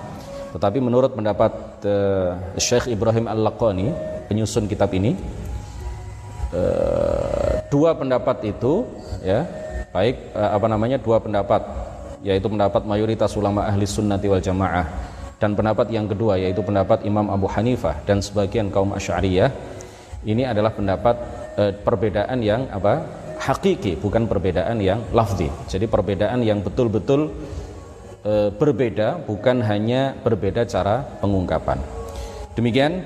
Tetapi 0.54 0.78
menurut 0.78 1.18
pendapat 1.18 1.82
uh, 1.90 2.38
Syekh 2.58 2.90
Ibrahim 2.94 3.26
Al-Laqani, 3.26 3.94
penyusun 4.30 4.70
kitab 4.70 4.94
ini, 4.94 5.18
uh, 6.54 7.66
dua 7.70 7.98
pendapat 7.98 8.46
itu 8.46 8.86
ya 9.26 9.69
baik 9.90 10.16
eh, 10.34 10.52
apa 10.56 10.68
namanya 10.70 10.98
dua 11.02 11.18
pendapat 11.22 11.62
yaitu 12.22 12.52
pendapat 12.52 12.84
mayoritas 12.84 13.32
ulama 13.40 13.64
ahli 13.64 13.88
sunnati 13.88 14.28
wal 14.28 14.44
jamaah 14.44 14.86
dan 15.40 15.56
pendapat 15.56 15.88
yang 15.90 16.06
kedua 16.06 16.36
yaitu 16.36 16.60
pendapat 16.60 17.08
Imam 17.08 17.32
Abu 17.32 17.48
Hanifah 17.48 18.04
dan 18.04 18.20
sebagian 18.20 18.68
kaum 18.70 18.92
Asy'ariyah. 18.92 19.50
Ini 20.28 20.52
adalah 20.52 20.76
pendapat 20.76 21.16
e, 21.56 21.64
perbedaan 21.80 22.44
yang 22.44 22.68
apa? 22.68 23.08
Hakiki 23.40 23.96
bukan 23.96 24.28
perbedaan 24.28 24.84
yang 24.84 25.00
lafzi. 25.16 25.48
Jadi 25.72 25.88
perbedaan 25.88 26.44
yang 26.44 26.60
betul-betul 26.60 27.32
e, 28.20 28.52
berbeda 28.52 29.24
bukan 29.24 29.64
hanya 29.64 30.12
berbeda 30.20 30.68
cara 30.68 31.08
pengungkapan. 31.24 31.80
Demikian 32.60 33.00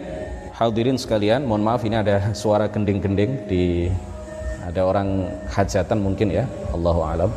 hadirin 0.58 0.98
sekalian 0.98 1.46
mohon 1.46 1.62
maaf 1.62 1.86
ini 1.86 2.02
ada 2.02 2.34
suara 2.34 2.66
gending-gending 2.66 3.46
di 3.46 3.94
ada 4.64 4.82
orang 4.88 5.28
hajatan 5.52 6.00
mungkin 6.00 6.32
ya 6.32 6.48
Allahu 6.72 7.02
alam. 7.04 7.32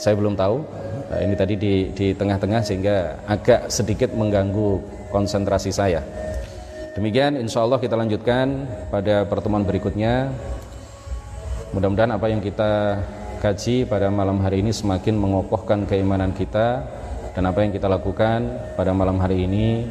Saya 0.00 0.18
belum 0.18 0.34
tahu. 0.34 0.64
Nah, 1.12 1.20
ini 1.20 1.34
tadi 1.36 1.54
di 1.60 1.74
di 1.92 2.16
tengah-tengah 2.16 2.64
sehingga 2.64 3.22
agak 3.28 3.68
sedikit 3.68 4.10
mengganggu 4.16 4.80
konsentrasi 5.12 5.70
saya. 5.70 6.00
Demikian 6.96 7.40
insya 7.40 7.64
Allah 7.64 7.80
kita 7.80 7.96
lanjutkan 7.96 8.68
pada 8.88 9.28
pertemuan 9.28 9.64
berikutnya. 9.64 10.32
Mudah-mudahan 11.72 12.12
apa 12.12 12.26
yang 12.28 12.44
kita 12.44 13.00
kaji 13.40 13.88
pada 13.88 14.12
malam 14.12 14.44
hari 14.44 14.60
ini 14.60 14.76
semakin 14.76 15.16
mengokohkan 15.16 15.88
keimanan 15.88 16.36
kita 16.36 16.84
dan 17.32 17.48
apa 17.48 17.64
yang 17.64 17.72
kita 17.72 17.88
lakukan 17.88 18.44
pada 18.76 18.92
malam 18.92 19.16
hari 19.16 19.48
ini 19.48 19.88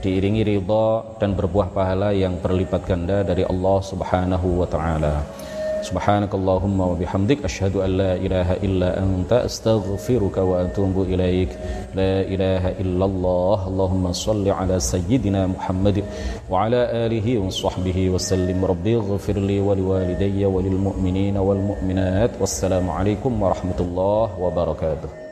diiringi 0.00 0.44
ridha 0.44 1.16
dan 1.20 1.36
berbuah 1.36 1.72
pahala 1.72 2.12
yang 2.12 2.40
berlipat 2.40 2.84
ganda 2.84 3.24
dari 3.24 3.44
Allah 3.44 3.78
Subhanahu 3.80 4.64
wa 4.64 4.68
taala. 4.68 5.43
سبحانك 5.83 6.35
اللهم 6.35 6.79
وبحمدك 6.79 7.43
أشهد 7.43 7.75
أن 7.75 7.89
لا 7.97 8.13
إله 8.15 8.53
إلا 8.53 8.99
أنت 9.03 9.33
أستغفرك 9.33 10.37
وأتوب 10.37 11.01
إليك 11.01 11.49
لا 11.95 12.21
إله 12.21 12.63
إلا 12.83 13.05
الله 13.05 13.67
اللهم 13.67 14.11
صل 14.11 14.49
على 14.49 14.79
سيدنا 14.79 15.47
محمد 15.47 16.03
وعلى 16.49 16.81
آله 17.05 17.27
وصحبه 17.39 18.09
وسلم 18.09 18.65
ربي 18.65 18.95
اغفر 18.95 19.33
لي 19.33 19.59
ولوالدي 19.59 20.45
وللمؤمنين 20.45 21.37
والمؤمنات 21.37 22.31
والسلام 22.41 22.89
عليكم 22.89 23.43
ورحمة 23.43 23.79
الله 23.79 24.39
وبركاته 24.39 25.22